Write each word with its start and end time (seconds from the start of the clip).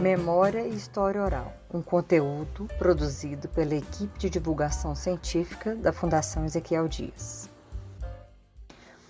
Memória 0.00 0.66
e 0.66 0.74
História 0.74 1.22
Oral, 1.22 1.52
um 1.70 1.82
conteúdo 1.82 2.66
produzido 2.78 3.50
pela 3.50 3.74
equipe 3.74 4.18
de 4.18 4.30
divulgação 4.30 4.94
científica 4.94 5.76
da 5.76 5.92
Fundação 5.92 6.46
Ezequiel 6.46 6.88
Dias. 6.88 7.50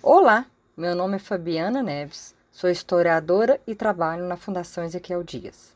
Olá, 0.03 0.45
meu 0.75 0.93
nome 0.93 1.15
é 1.15 1.19
Fabiana 1.19 1.81
Neves, 1.81 2.35
sou 2.51 2.69
historiadora 2.69 3.57
e 3.65 3.73
trabalho 3.73 4.25
na 4.25 4.35
Fundação 4.35 4.83
Ezequiel 4.83 5.23
Dias. 5.23 5.73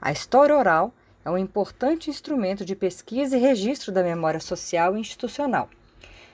A 0.00 0.10
história 0.10 0.56
oral 0.56 0.94
é 1.26 1.30
um 1.30 1.36
importante 1.36 2.08
instrumento 2.08 2.64
de 2.64 2.74
pesquisa 2.74 3.36
e 3.36 3.40
registro 3.40 3.92
da 3.92 4.02
memória 4.02 4.40
social 4.40 4.96
e 4.96 5.00
institucional. 5.00 5.68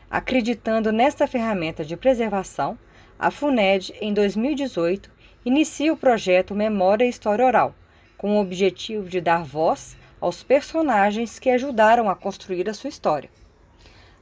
Acreditando 0.08 0.92
nesta 0.92 1.26
ferramenta 1.26 1.84
de 1.84 1.96
preservação, 1.96 2.78
a 3.18 3.32
FUNED, 3.32 3.92
em 4.00 4.14
2018, 4.14 5.10
inicia 5.44 5.92
o 5.92 5.96
projeto 5.96 6.54
Memória 6.54 7.04
e 7.04 7.08
História 7.08 7.44
Oral, 7.44 7.74
com 8.24 8.38
o 8.38 8.40
objetivo 8.40 9.06
de 9.06 9.20
dar 9.20 9.44
voz 9.44 9.98
aos 10.18 10.42
personagens 10.42 11.38
que 11.38 11.50
ajudaram 11.50 12.08
a 12.08 12.16
construir 12.16 12.66
a 12.70 12.72
sua 12.72 12.88
história. 12.88 13.28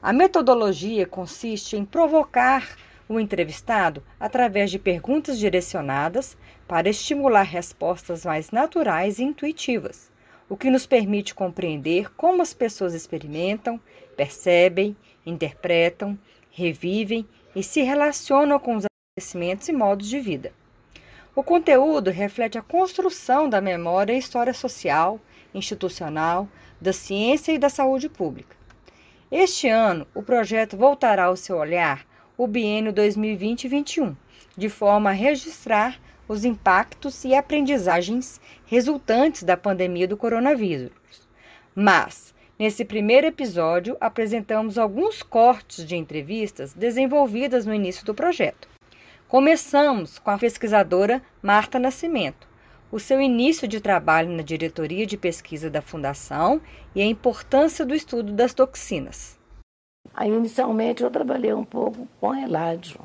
A 0.02 0.12
metodologia 0.12 1.06
consiste 1.06 1.76
em 1.76 1.84
provocar 1.84 2.76
o 3.08 3.20
entrevistado 3.20 4.02
através 4.18 4.72
de 4.72 4.78
perguntas 4.80 5.38
direcionadas 5.38 6.36
para 6.66 6.88
estimular 6.88 7.44
respostas 7.44 8.24
mais 8.24 8.50
naturais 8.50 9.20
e 9.20 9.22
intuitivas, 9.22 10.10
o 10.48 10.56
que 10.56 10.68
nos 10.68 10.84
permite 10.84 11.32
compreender 11.32 12.12
como 12.16 12.42
as 12.42 12.52
pessoas 12.52 12.94
experimentam, 12.94 13.78
percebem, 14.16 14.96
interpretam, 15.24 16.18
revivem 16.50 17.24
e 17.54 17.62
se 17.62 17.82
relacionam 17.82 18.58
com 18.58 18.74
os 18.74 18.84
acontecimentos 18.84 19.68
e 19.68 19.72
modos 19.72 20.08
de 20.08 20.18
vida. 20.18 20.52
O 21.34 21.42
conteúdo 21.42 22.10
reflete 22.10 22.58
a 22.58 22.62
construção 22.62 23.48
da 23.48 23.58
memória 23.58 24.12
e 24.12 24.18
história 24.18 24.52
social, 24.52 25.18
institucional, 25.54 26.46
da 26.78 26.92
ciência 26.92 27.52
e 27.52 27.58
da 27.58 27.70
saúde 27.70 28.06
pública. 28.10 28.54
Este 29.30 29.66
ano, 29.66 30.06
o 30.14 30.22
projeto 30.22 30.76
voltará 30.76 31.24
ao 31.24 31.36
seu 31.36 31.56
olhar 31.56 32.04
o 32.36 32.46
biênio 32.46 32.92
2020-21, 32.92 34.14
de 34.54 34.68
forma 34.68 35.08
a 35.08 35.14
registrar 35.14 35.98
os 36.28 36.44
impactos 36.44 37.24
e 37.24 37.34
aprendizagens 37.34 38.38
resultantes 38.66 39.42
da 39.42 39.56
pandemia 39.56 40.06
do 40.06 40.18
coronavírus. 40.18 40.92
Mas, 41.74 42.34
nesse 42.58 42.84
primeiro 42.84 43.26
episódio, 43.26 43.96
apresentamos 44.02 44.76
alguns 44.76 45.22
cortes 45.22 45.86
de 45.86 45.96
entrevistas 45.96 46.74
desenvolvidas 46.74 47.64
no 47.64 47.72
início 47.72 48.04
do 48.04 48.12
projeto. 48.12 48.71
Começamos 49.32 50.18
com 50.18 50.30
a 50.30 50.36
pesquisadora 50.36 51.22
Marta 51.40 51.78
Nascimento, 51.78 52.46
o 52.90 53.00
seu 53.00 53.18
início 53.18 53.66
de 53.66 53.80
trabalho 53.80 54.28
na 54.28 54.42
diretoria 54.42 55.06
de 55.06 55.16
pesquisa 55.16 55.70
da 55.70 55.80
Fundação 55.80 56.60
e 56.94 57.00
a 57.00 57.06
importância 57.06 57.82
do 57.86 57.94
estudo 57.94 58.30
das 58.30 58.52
toxinas. 58.52 59.40
Aí, 60.12 60.30
inicialmente, 60.30 61.02
eu 61.02 61.10
trabalhei 61.10 61.54
um 61.54 61.64
pouco 61.64 62.06
com 62.20 62.34
Eládio, 62.34 63.00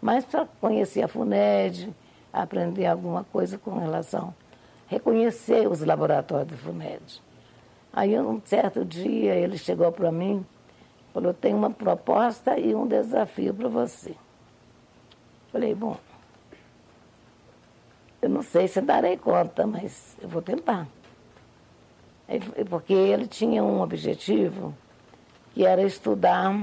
mas 0.00 0.24
para 0.24 0.46
conhecer 0.60 1.02
a 1.02 1.08
FUNED, 1.08 1.92
aprender 2.32 2.86
alguma 2.86 3.24
coisa 3.24 3.58
com 3.58 3.76
relação, 3.76 4.32
reconhecer 4.86 5.66
os 5.66 5.80
laboratórios 5.80 6.52
da 6.52 6.56
FUNED. 6.56 7.20
Aí, 7.92 8.16
um 8.16 8.40
certo 8.44 8.84
dia, 8.84 9.34
ele 9.34 9.58
chegou 9.58 9.90
para 9.90 10.12
mim 10.12 10.46
falou: 11.14 11.32
tem 11.32 11.52
uma 11.52 11.70
proposta 11.70 12.58
e 12.58 12.74
um 12.76 12.86
desafio 12.86 13.54
para 13.54 13.68
você. 13.68 14.14
Falei, 15.54 15.72
bom, 15.72 15.96
eu 18.20 18.28
não 18.28 18.42
sei 18.42 18.66
se 18.66 18.80
darei 18.80 19.16
conta, 19.16 19.64
mas 19.64 20.16
eu 20.20 20.28
vou 20.28 20.42
tentar. 20.42 20.88
Porque 22.68 22.92
ele 22.92 23.28
tinha 23.28 23.62
um 23.62 23.80
objetivo 23.80 24.74
que 25.52 25.64
era 25.64 25.80
estudar 25.80 26.60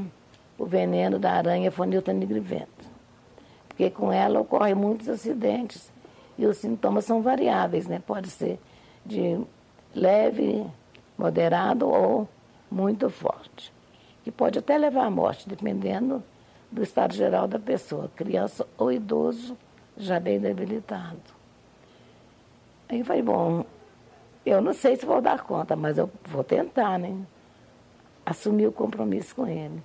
o 0.58 0.66
veneno 0.66 1.18
da 1.18 1.32
aranha 1.32 1.72
fonilta 1.72 2.12
nigriventa. 2.12 2.68
Porque 3.70 3.90
com 3.90 4.12
ela 4.12 4.42
ocorrem 4.42 4.76
muitos 4.76 5.08
acidentes 5.08 5.90
e 6.38 6.46
os 6.46 6.58
sintomas 6.58 7.06
são 7.06 7.22
variáveis, 7.22 7.88
né? 7.88 8.04
Pode 8.06 8.30
ser 8.30 8.60
de 9.06 9.40
leve, 9.96 10.70
moderado 11.18 11.88
ou 11.88 12.28
muito 12.70 13.10
forte. 13.10 13.72
Que 14.22 14.32
pode 14.34 14.60
até 14.60 14.78
levar 14.78 15.06
à 15.06 15.10
morte, 15.10 15.48
dependendo 15.48 16.22
do 16.72 16.82
estado 16.82 17.14
geral 17.14 17.48
da 17.48 17.60
pessoa, 17.60 18.10
criança 18.16 18.66
ou 18.78 18.92
idoso 18.92 19.58
já 19.98 20.20
bem 20.20 20.40
debilitado. 20.40 21.20
Aí 22.88 23.00
eu 23.00 23.06
falei, 23.06 23.22
bom, 23.22 23.66
eu 24.46 24.62
não 24.62 24.74
sei 24.74 24.96
se 24.96 25.06
vou 25.06 25.22
dar 25.22 25.44
conta, 25.44 25.76
mas 25.76 25.98
eu 25.98 26.10
vou 26.26 26.44
tentar, 26.44 26.98
né? 26.98 27.16
Assumir 28.26 28.68
o 28.68 28.72
compromisso 28.72 29.36
com 29.36 29.48
ele. 29.48 29.84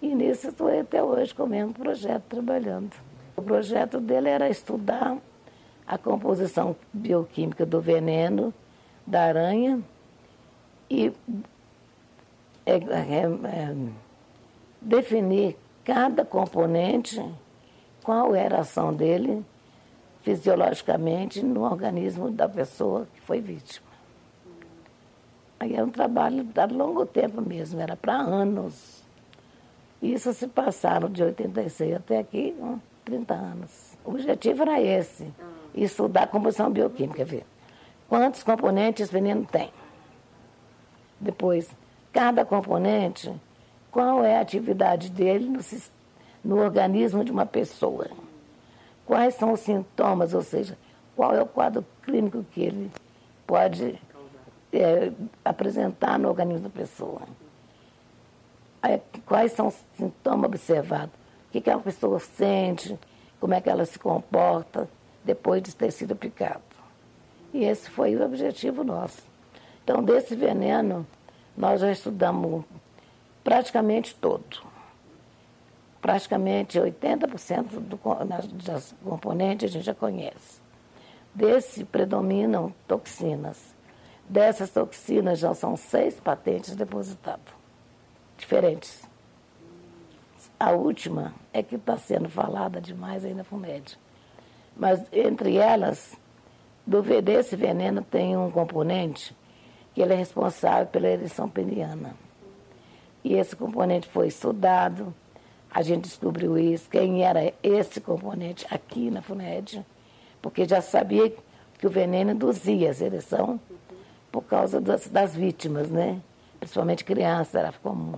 E 0.00 0.14
nisso 0.14 0.48
estou 0.48 0.68
até 0.68 1.02
hoje 1.02 1.34
com 1.34 1.44
o 1.44 1.48
mesmo 1.48 1.72
projeto 1.72 2.24
trabalhando. 2.28 2.94
O 3.36 3.42
projeto 3.42 4.00
dele 4.00 4.28
era 4.28 4.48
estudar 4.48 5.16
a 5.86 5.96
composição 5.96 6.76
bioquímica 6.92 7.64
do 7.64 7.80
veneno 7.80 8.52
da 9.06 9.22
aranha 9.22 9.80
e 10.90 11.12
é, 12.66 12.74
é, 12.74 13.22
é, 13.24 13.76
definir 14.80 15.56
cada 15.88 16.22
componente, 16.22 17.18
qual 18.04 18.34
era 18.34 18.58
a 18.58 18.60
ação 18.60 18.92
dele 18.92 19.42
fisiologicamente 20.20 21.42
no 21.42 21.62
organismo 21.62 22.30
da 22.30 22.46
pessoa 22.46 23.08
que 23.14 23.22
foi 23.22 23.40
vítima. 23.40 23.88
Aí 25.58 25.74
é 25.74 25.82
um 25.82 25.88
trabalho 25.88 26.44
de 26.44 26.66
longo 26.74 27.06
tempo 27.06 27.40
mesmo, 27.40 27.80
era 27.80 27.96
para 27.96 28.12
anos. 28.12 29.02
Isso 30.02 30.30
se 30.34 30.46
passaram 30.46 31.08
de 31.08 31.22
86 31.22 31.96
até 31.96 32.18
aqui, 32.18 32.54
30 33.06 33.32
anos. 33.32 33.96
O 34.04 34.10
objetivo 34.10 34.64
era 34.64 34.82
esse, 34.82 35.32
estudar 35.74 36.24
a 36.24 36.26
composição 36.26 36.70
bioquímica, 36.70 37.24
ver 37.24 37.46
quantos 38.06 38.42
componentes 38.42 39.08
o 39.08 39.12
veneno 39.12 39.46
tem. 39.46 39.72
Depois, 41.18 41.74
cada 42.12 42.44
componente 42.44 43.32
qual 43.90 44.24
é 44.24 44.36
a 44.36 44.40
atividade 44.40 45.10
dele 45.10 45.48
no, 45.48 45.60
no 46.44 46.62
organismo 46.62 47.24
de 47.24 47.32
uma 47.32 47.46
pessoa. 47.46 48.06
Quais 49.06 49.34
são 49.34 49.52
os 49.52 49.60
sintomas, 49.60 50.34
ou 50.34 50.42
seja, 50.42 50.76
qual 51.16 51.34
é 51.34 51.42
o 51.42 51.46
quadro 51.46 51.84
clínico 52.02 52.44
que 52.52 52.62
ele 52.62 52.90
pode 53.46 53.98
é, 54.72 55.10
apresentar 55.44 56.18
no 56.18 56.28
organismo 56.28 56.68
da 56.68 56.70
pessoa. 56.70 57.22
Quais 59.26 59.52
são 59.52 59.68
os 59.68 59.74
sintomas 59.96 60.44
observados? 60.44 61.14
O 61.48 61.52
que, 61.52 61.60
que 61.60 61.70
a 61.70 61.78
pessoa 61.78 62.20
sente? 62.20 62.98
Como 63.40 63.54
é 63.54 63.60
que 63.60 63.70
ela 63.70 63.84
se 63.84 63.98
comporta 63.98 64.88
depois 65.24 65.62
de 65.62 65.74
ter 65.74 65.90
sido 65.90 66.14
picado? 66.14 66.62
E 67.52 67.64
esse 67.64 67.88
foi 67.90 68.14
o 68.14 68.24
objetivo 68.24 68.84
nosso. 68.84 69.22
Então, 69.82 70.02
desse 70.04 70.36
veneno, 70.36 71.06
nós 71.56 71.80
já 71.80 71.90
estudamos 71.90 72.64
praticamente 73.42 74.14
todo. 74.14 74.62
Praticamente 76.00 76.78
80% 76.78 77.80
do, 77.80 77.98
das 78.64 78.94
componentes 79.04 79.70
a 79.70 79.72
gente 79.72 79.84
já 79.84 79.94
conhece. 79.94 80.60
Desse 81.34 81.84
predominam 81.84 82.72
toxinas. 82.86 83.76
Dessas 84.28 84.70
toxinas 84.70 85.38
já 85.38 85.54
são 85.54 85.76
seis 85.76 86.20
patentes 86.20 86.76
depositadas, 86.76 87.54
diferentes. 88.36 89.08
A 90.60 90.72
última 90.72 91.34
é 91.52 91.62
que 91.62 91.76
está 91.76 91.96
sendo 91.96 92.28
falada 92.28 92.80
demais 92.80 93.24
aí 93.24 93.32
na 93.32 93.44
FUMED. 93.44 93.98
Mas 94.76 95.02
entre 95.12 95.56
elas, 95.56 96.16
do, 96.86 97.02
desse 97.22 97.56
veneno 97.56 98.02
tem 98.02 98.36
um 98.36 98.50
componente 98.50 99.36
que 99.94 100.02
ele 100.02 100.12
é 100.12 100.16
responsável 100.16 100.86
pela 100.86 101.08
ereção 101.08 101.48
peniana. 101.48 102.14
E 103.24 103.34
esse 103.34 103.54
componente 103.56 104.08
foi 104.08 104.28
estudado, 104.28 105.14
a 105.70 105.82
gente 105.82 106.04
descobriu 106.04 106.56
isso, 106.58 106.88
quem 106.88 107.24
era 107.24 107.52
esse 107.62 108.00
componente 108.00 108.66
aqui 108.70 109.10
na 109.10 109.20
FUNED, 109.20 109.84
porque 110.40 110.64
já 110.64 110.80
sabia 110.80 111.32
que 111.78 111.86
o 111.86 111.90
veneno 111.90 112.32
induzia 112.32 112.90
a 112.90 113.04
ereção 113.04 113.60
por 114.32 114.42
causa 114.42 114.80
das, 114.80 115.08
das 115.08 115.34
vítimas, 115.34 115.90
né? 115.90 116.20
Principalmente 116.58 117.04
crianças, 117.04 117.54
era 117.54 117.72
comum. 117.82 118.14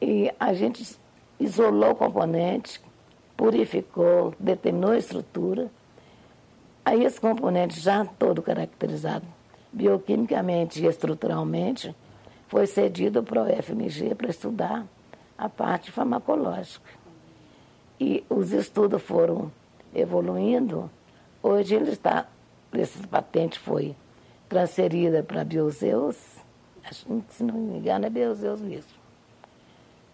E 0.00 0.32
a 0.38 0.52
gente 0.52 0.96
isolou 1.38 1.90
o 1.90 1.94
componente, 1.94 2.80
purificou, 3.36 4.34
determinou 4.38 4.90
a 4.90 4.98
estrutura. 4.98 5.70
Aí 6.84 7.04
esse 7.04 7.20
componente 7.20 7.80
já 7.80 8.04
todo 8.04 8.42
caracterizado 8.42 9.26
bioquimicamente 9.72 10.82
e 10.82 10.86
estruturalmente, 10.86 11.94
foi 12.50 12.66
cedido 12.66 13.22
para 13.22 13.42
o 13.44 13.62
FMG 13.62 14.14
para 14.16 14.28
estudar 14.28 14.84
a 15.38 15.48
parte 15.48 15.92
farmacológica. 15.92 16.90
E 17.98 18.24
os 18.28 18.52
estudos 18.52 19.00
foram 19.00 19.52
evoluindo. 19.94 20.90
Hoje 21.42 21.76
ele 21.76 21.92
está 21.92 22.26
essa 22.72 23.06
patente 23.06 23.58
foi 23.58 23.96
transferida 24.48 25.22
para 25.22 25.40
a 25.40 25.44
Biozeus, 25.44 26.16
se 27.28 27.42
não 27.44 27.54
me 27.54 27.78
engano 27.78 28.06
é 28.06 28.10
Biozeus 28.10 28.60
mesmo. 28.60 28.98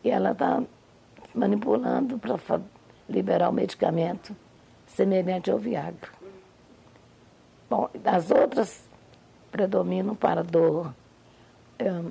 E 0.05 0.11
ela 0.11 0.33
está 0.33 0.63
manipulando 1.35 2.19
para 2.19 2.61
liberar 3.09 3.49
o 3.49 3.53
medicamento 3.53 4.37
semelhante 4.87 5.51
ao 5.51 5.59
Viagra. 5.59 6.11
Bom, 7.69 7.89
as 8.05 8.31
outras 8.31 8.89
predominam 9.51 10.15
para 10.15 10.43
dor, 10.43 10.95
é, 11.79 12.03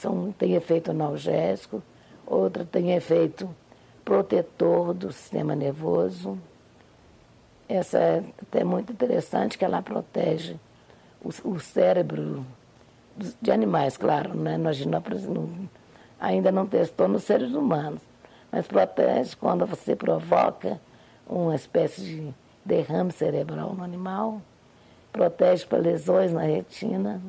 são, 0.00 0.32
tem 0.32 0.54
efeito 0.54 0.90
analgésico, 0.90 1.82
outra 2.26 2.64
tem 2.64 2.92
efeito 2.92 3.48
protetor 4.04 4.94
do 4.94 5.12
sistema 5.12 5.54
nervoso. 5.54 6.38
Essa 7.68 7.98
é 7.98 8.24
até 8.40 8.62
muito 8.62 8.92
interessante, 8.92 9.58
que 9.58 9.64
ela 9.64 9.82
protege 9.82 10.56
o, 11.20 11.30
o 11.50 11.58
cérebro 11.58 12.46
de 13.40 13.50
animais, 13.50 13.96
claro, 13.96 14.34
né? 14.34 14.56
Nós 14.56 14.84
não, 14.84 15.68
ainda 16.20 16.52
não 16.52 16.66
testou 16.66 17.08
nos 17.08 17.24
seres 17.24 17.52
humanos, 17.52 18.00
mas 18.52 18.66
protege 18.66 19.34
quando 19.36 19.66
você 19.66 19.96
provoca 19.96 20.80
uma 21.26 21.54
espécie 21.54 22.00
de 22.00 22.34
derrame 22.64 23.12
cerebral 23.12 23.74
no 23.74 23.82
animal, 23.82 24.40
protege 25.12 25.66
para 25.66 25.78
lesões 25.78 26.32
na 26.32 26.42
retina. 26.42 27.20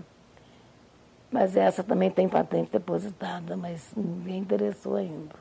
Mas 1.31 1.57
essa 1.57 1.83
também 1.83 2.09
tem 2.09 2.27
patente 2.27 2.71
depositada, 2.71 3.57
mas 3.57 3.91
ninguém 3.95 4.39
interessou 4.39 4.95
ainda. 4.95 5.35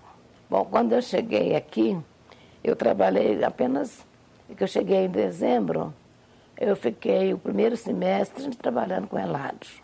Bom, 0.50 0.64
quando 0.64 0.92
eu 0.92 1.02
cheguei 1.02 1.54
aqui, 1.54 1.96
eu 2.62 2.74
trabalhei 2.74 3.42
apenas, 3.44 4.04
que 4.56 4.62
eu 4.62 4.68
cheguei 4.68 5.04
em 5.04 5.08
dezembro, 5.08 5.94
eu 6.58 6.74
fiquei 6.74 7.32
o 7.32 7.38
primeiro 7.38 7.76
semestre 7.76 8.48
trabalhando 8.56 9.06
com 9.06 9.18
Eládio. 9.18 9.82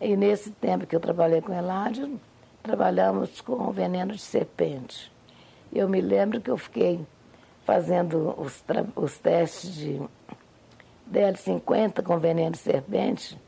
E 0.00 0.16
nesse 0.16 0.50
tempo 0.50 0.86
que 0.86 0.94
eu 0.94 1.00
trabalhei 1.00 1.40
com 1.40 1.52
Eládio, 1.52 2.20
trabalhamos 2.62 3.40
com 3.40 3.70
veneno 3.70 4.12
de 4.12 4.20
serpente. 4.20 5.10
Eu 5.72 5.88
me 5.88 6.00
lembro 6.00 6.40
que 6.40 6.50
eu 6.50 6.58
fiquei 6.58 7.00
fazendo 7.64 8.34
os, 8.38 8.62
os 8.94 9.18
testes 9.18 9.74
de 9.74 10.00
DL50 11.10 12.02
com 12.02 12.18
veneno 12.18 12.52
de 12.52 12.58
serpente 12.58 13.38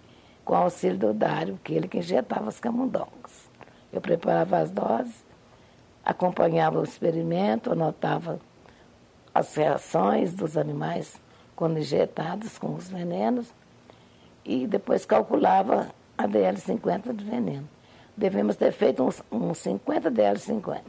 com 0.49 0.55
auxílio 0.55 0.97
do 0.97 1.13
Dário, 1.13 1.61
que 1.63 1.75
ele 1.75 1.87
que 1.87 1.99
injetava 1.99 2.49
os 2.49 2.59
camundongos. 2.59 3.51
Eu 3.93 4.01
preparava 4.01 4.57
as 4.57 4.71
doses, 4.71 5.23
acompanhava 6.03 6.81
o 6.81 6.85
experimento, 6.85 7.71
anotava 7.71 8.41
as 9.35 9.55
reações 9.55 10.33
dos 10.33 10.57
animais 10.57 11.21
quando 11.55 11.79
injetados 11.79 12.57
com 12.57 12.75
os 12.75 12.89
venenos 12.89 13.53
e 14.43 14.67
depois 14.67 15.05
calculava 15.05 15.91
a 16.17 16.27
DL50 16.27 17.15
de 17.15 17.25
veneno. 17.27 17.69
Devemos 18.17 18.57
ter 18.57 18.73
feito 18.73 19.03
uns, 19.03 19.23
uns 19.31 19.59
50 19.59 20.11
DL50. 20.11 20.81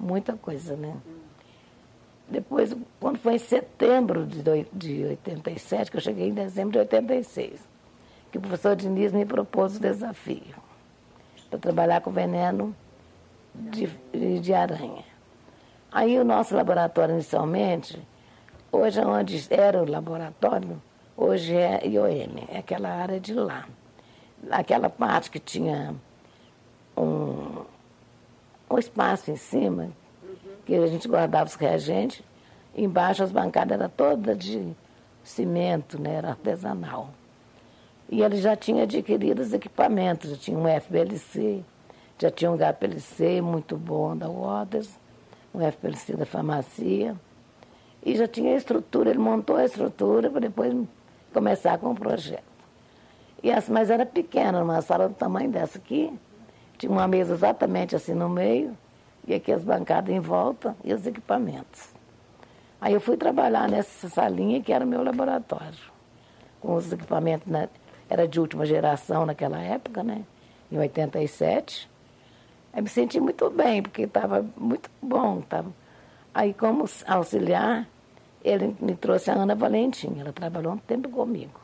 Muita 0.00 0.32
coisa, 0.32 0.74
né? 0.74 0.96
Depois, 2.28 2.74
quando 2.98 3.18
foi 3.18 3.34
em 3.34 3.38
setembro 3.38 4.26
de, 4.26 4.42
de 4.72 5.04
87, 5.04 5.92
que 5.92 5.96
eu 5.96 6.00
cheguei 6.00 6.28
em 6.28 6.34
dezembro 6.34 6.72
de 6.72 6.78
86, 6.80 7.73
que 8.34 8.38
o 8.38 8.40
professor 8.40 8.74
Diniz 8.74 9.12
me 9.12 9.24
propôs 9.24 9.76
o 9.76 9.80
desafio 9.80 10.56
para 11.48 11.56
trabalhar 11.56 12.00
com 12.00 12.10
veneno 12.10 12.74
de, 13.54 13.86
de 14.40 14.52
aranha. 14.52 15.04
Aí 15.92 16.18
o 16.18 16.24
nosso 16.24 16.52
laboratório 16.56 17.14
inicialmente, 17.14 17.96
hoje 18.72 18.98
é 18.98 19.06
onde 19.06 19.46
era 19.50 19.80
o 19.80 19.88
laboratório, 19.88 20.82
hoje 21.16 21.54
é 21.54 21.86
IOM, 21.86 22.48
é 22.48 22.58
aquela 22.58 22.88
área 22.88 23.20
de 23.20 23.32
lá. 23.32 23.68
Aquela 24.50 24.90
parte 24.90 25.30
que 25.30 25.38
tinha 25.38 25.94
um, 26.96 27.62
um 28.68 28.78
espaço 28.80 29.30
em 29.30 29.36
cima, 29.36 29.90
que 30.66 30.74
a 30.74 30.88
gente 30.88 31.06
guardava 31.06 31.48
os 31.48 31.54
reagentes, 31.54 32.20
embaixo 32.76 33.22
as 33.22 33.30
bancadas 33.30 33.78
eram 33.78 33.88
todas 33.90 34.36
de 34.36 34.74
cimento, 35.22 36.00
né, 36.00 36.14
era 36.14 36.30
artesanal. 36.30 37.10
E 38.08 38.22
ele 38.22 38.36
já 38.36 38.54
tinha 38.54 38.84
adquirido 38.84 39.40
os 39.40 39.52
equipamentos, 39.52 40.30
já 40.30 40.36
tinha 40.36 40.58
um 40.58 40.66
FBLC, 40.80 41.64
já 42.18 42.30
tinha 42.30 42.50
um 42.50 42.56
HPLC 42.56 43.40
muito 43.40 43.76
bom 43.76 44.16
da 44.16 44.28
Waters, 44.28 44.98
um 45.54 45.60
FPLC 45.60 46.16
da 46.16 46.26
farmácia, 46.26 47.16
e 48.04 48.16
já 48.16 48.28
tinha 48.28 48.52
a 48.52 48.56
estrutura, 48.56 49.10
ele 49.10 49.18
montou 49.18 49.56
a 49.56 49.64
estrutura 49.64 50.30
para 50.30 50.40
depois 50.40 50.74
começar 51.32 51.78
com 51.78 51.92
o 51.92 51.94
projeto. 51.94 52.44
E 53.42 53.50
as, 53.50 53.68
mas 53.68 53.90
era 53.90 54.04
pequena, 54.04 54.62
uma 54.62 54.80
sala 54.82 55.08
do 55.08 55.14
tamanho 55.14 55.50
dessa 55.50 55.78
aqui, 55.78 56.12
tinha 56.78 56.92
uma 56.92 57.08
mesa 57.08 57.34
exatamente 57.34 57.96
assim 57.96 58.14
no 58.14 58.28
meio, 58.28 58.76
e 59.26 59.34
aqui 59.34 59.50
as 59.52 59.64
bancadas 59.64 60.14
em 60.14 60.20
volta 60.20 60.76
e 60.84 60.92
os 60.92 61.06
equipamentos. 61.06 61.88
Aí 62.80 62.92
eu 62.92 63.00
fui 63.00 63.16
trabalhar 63.16 63.68
nessa 63.68 64.08
salinha 64.08 64.62
que 64.62 64.72
era 64.72 64.84
o 64.84 64.88
meu 64.88 65.02
laboratório, 65.02 65.78
com 66.60 66.74
os 66.74 66.92
equipamentos 66.92 67.50
né? 67.50 67.68
Era 68.08 68.28
de 68.28 68.40
última 68.40 68.66
geração 68.66 69.26
naquela 69.26 69.60
época, 69.60 70.02
né? 70.02 70.24
Em 70.70 70.78
87. 70.78 71.88
Aí 72.72 72.82
me 72.82 72.88
senti 72.88 73.20
muito 73.20 73.48
bem, 73.50 73.82
porque 73.82 74.02
estava 74.02 74.44
muito 74.56 74.90
bom. 75.00 75.40
Tava. 75.42 75.70
Aí, 76.34 76.52
como 76.52 76.84
auxiliar, 77.06 77.88
ele 78.42 78.76
me 78.80 78.94
trouxe 78.96 79.30
a 79.30 79.34
Ana 79.34 79.54
Valentim. 79.54 80.16
Ela 80.18 80.32
trabalhou 80.32 80.72
um 80.72 80.78
tempo 80.78 81.08
comigo. 81.08 81.60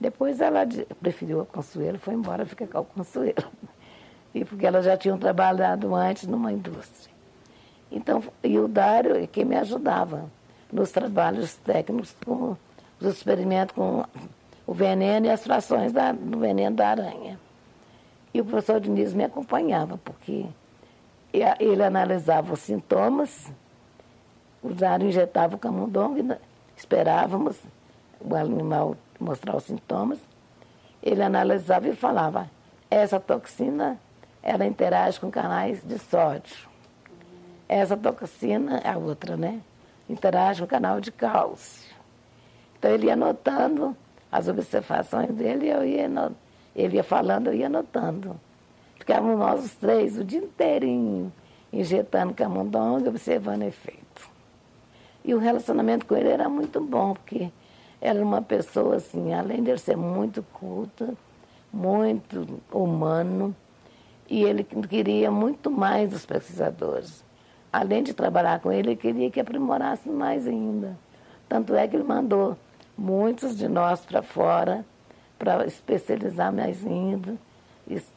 Depois 0.00 0.40
ela 0.40 0.66
preferiu 1.00 1.42
a 1.42 1.46
Consuelo, 1.46 1.98
foi 1.98 2.14
embora 2.14 2.44
ficar 2.44 2.66
com 2.66 2.78
a 2.78 2.84
Consuelo. 2.84 3.52
E 4.34 4.44
porque 4.44 4.66
ela 4.66 4.82
já 4.82 4.96
tinha 4.96 5.16
trabalhado 5.16 5.94
antes 5.94 6.26
numa 6.26 6.50
indústria. 6.50 7.12
Então, 7.90 8.22
e 8.42 8.58
o 8.58 8.66
Dário 8.66 9.14
é 9.14 9.26
quem 9.26 9.44
me 9.44 9.54
ajudava 9.56 10.24
nos 10.72 10.90
trabalhos 10.90 11.54
técnicos, 11.56 12.16
com 12.24 12.56
os 12.98 13.06
experimentos 13.06 13.74
com 13.74 14.04
o 14.66 14.72
veneno 14.72 15.26
e 15.26 15.30
as 15.30 15.42
frações 15.42 15.92
da, 15.92 16.12
do 16.12 16.38
veneno 16.38 16.76
da 16.76 16.88
aranha. 16.88 17.38
E 18.32 18.40
o 18.40 18.44
professor 18.44 18.80
Diniz 18.80 19.12
me 19.12 19.24
acompanhava, 19.24 19.98
porque 19.98 20.46
ele 21.60 21.82
analisava 21.82 22.52
os 22.52 22.60
sintomas, 22.60 23.52
Dário 24.62 25.08
injetava 25.08 25.56
o 25.56 25.58
camundongo, 25.58 26.36
esperávamos 26.76 27.58
o 28.20 28.34
animal 28.34 28.96
mostrar 29.18 29.56
os 29.56 29.64
sintomas, 29.64 30.18
ele 31.02 31.22
analisava 31.22 31.88
e 31.88 31.96
falava, 31.96 32.48
essa 32.90 33.18
toxina, 33.18 33.98
ela 34.42 34.64
interage 34.64 35.18
com 35.18 35.30
canais 35.30 35.82
de 35.82 35.98
sódio. 35.98 36.68
Essa 37.68 37.96
toxina, 37.96 38.80
a 38.84 38.96
outra, 38.98 39.36
né? 39.36 39.60
Interage 40.08 40.60
com 40.60 40.66
o 40.66 40.68
canal 40.68 41.00
de 41.00 41.10
cálcio. 41.10 41.90
Então 42.78 42.90
ele 42.90 43.06
ia 43.06 43.14
anotando 43.14 43.96
as 44.32 44.48
observações 44.48 45.30
dele, 45.30 45.68
eu 45.68 45.84
ia, 45.84 46.10
ele 46.74 46.96
ia 46.96 47.04
falando, 47.04 47.48
eu 47.48 47.54
ia 47.54 47.66
anotando. 47.66 48.40
Ficávamos 48.98 49.38
nós 49.38 49.64
os 49.64 49.74
três 49.74 50.16
o 50.16 50.24
dia 50.24 50.38
inteirinho 50.40 51.30
injetando 51.72 52.34
camundonga, 52.34 53.08
observando 53.08 53.62
efeito. 53.62 54.30
E 55.24 55.34
o 55.34 55.38
relacionamento 55.38 56.06
com 56.06 56.16
ele 56.16 56.28
era 56.28 56.48
muito 56.48 56.80
bom, 56.80 57.14
porque 57.14 57.50
era 58.00 58.22
uma 58.22 58.42
pessoa 58.42 58.96
assim, 58.96 59.32
além 59.32 59.62
de 59.62 59.76
ser 59.78 59.96
muito 59.96 60.42
culta, 60.52 61.14
muito 61.72 62.60
humano, 62.70 63.54
e 64.28 64.42
ele 64.42 64.64
queria 64.64 65.30
muito 65.30 65.70
mais 65.70 66.10
dos 66.10 66.26
pesquisadores. 66.26 67.24
Além 67.72 68.02
de 68.02 68.12
trabalhar 68.12 68.60
com 68.60 68.70
ele, 68.70 68.90
ele 68.90 68.96
queria 68.96 69.30
que 69.30 69.40
aprimorasse 69.40 70.08
mais 70.08 70.46
ainda. 70.46 70.96
Tanto 71.48 71.74
é 71.74 71.86
que 71.86 71.96
ele 71.96 72.04
mandou 72.04 72.56
muitos 72.96 73.56
de 73.56 73.68
nós 73.68 74.04
para 74.04 74.22
fora, 74.22 74.84
para 75.38 75.66
especializar 75.66 76.52
mais 76.52 76.84
ainda, 76.86 77.36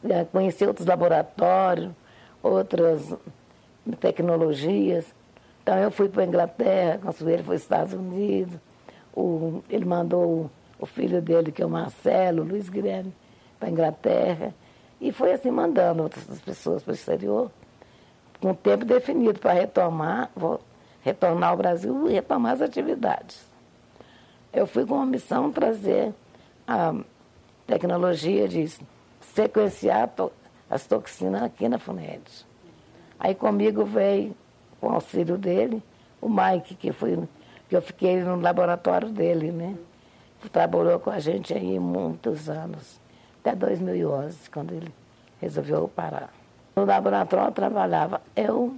é, 0.08 0.24
conhecer 0.24 0.66
outros 0.66 0.86
laboratórios, 0.86 1.90
outras 2.42 3.14
tecnologias. 4.00 5.06
Então 5.62 5.76
eu 5.78 5.90
fui 5.90 6.08
para 6.08 6.22
a 6.22 6.26
Inglaterra, 6.26 7.00
ele 7.02 7.12
foi 7.12 7.38
para 7.38 7.54
os 7.54 7.60
Estados 7.60 7.92
Unidos, 7.92 8.58
o, 9.12 9.62
ele 9.68 9.84
mandou 9.84 10.50
o 10.78 10.86
filho 10.86 11.20
dele, 11.20 11.50
que 11.50 11.62
é 11.62 11.66
o 11.66 11.70
Marcelo, 11.70 12.44
Luiz 12.44 12.68
Guilherme, 12.68 13.12
para 13.58 13.68
a 13.68 13.72
Inglaterra, 13.72 14.54
e 15.00 15.10
foi 15.10 15.32
assim 15.32 15.50
mandando 15.50 16.02
outras 16.02 16.24
pessoas 16.40 16.82
para 16.82 16.92
o 16.92 16.94
exterior, 16.94 17.50
com 18.40 18.54
tempo 18.54 18.84
definido 18.84 19.40
para 19.40 19.52
retomar, 19.52 20.30
retornar 21.00 21.50
ao 21.50 21.56
Brasil 21.56 22.08
e 22.08 22.12
retomar 22.12 22.52
as 22.52 22.60
atividades 22.60 23.55
eu 24.56 24.66
fui 24.66 24.86
com 24.86 24.98
a 24.98 25.04
missão 25.04 25.52
trazer 25.52 26.14
a 26.66 26.94
tecnologia 27.66 28.48
de 28.48 28.66
sequenciar 29.20 30.10
as 30.70 30.86
toxinas 30.86 31.42
aqui 31.42 31.68
na 31.68 31.78
FUNED. 31.78 32.22
Aí 33.20 33.34
comigo 33.34 33.84
veio, 33.84 34.34
com 34.80 34.88
o 34.88 34.92
auxílio 34.94 35.36
dele, 35.36 35.82
o 36.20 36.28
Mike, 36.28 36.74
que, 36.74 36.90
foi, 36.90 37.22
que 37.68 37.76
eu 37.76 37.82
fiquei 37.82 38.20
no 38.22 38.40
laboratório 38.40 39.10
dele, 39.10 39.52
né? 39.52 39.76
trabalhou 40.48 40.98
com 41.00 41.10
a 41.10 41.18
gente 41.18 41.52
aí 41.52 41.78
muitos 41.78 42.48
anos, 42.48 43.00
até 43.40 43.54
2011, 43.54 44.48
quando 44.50 44.72
ele 44.72 44.94
resolveu 45.40 45.88
parar. 45.88 46.32
No 46.76 46.84
laboratório 46.84 47.52
trabalhava 47.52 48.20
eu, 48.34 48.76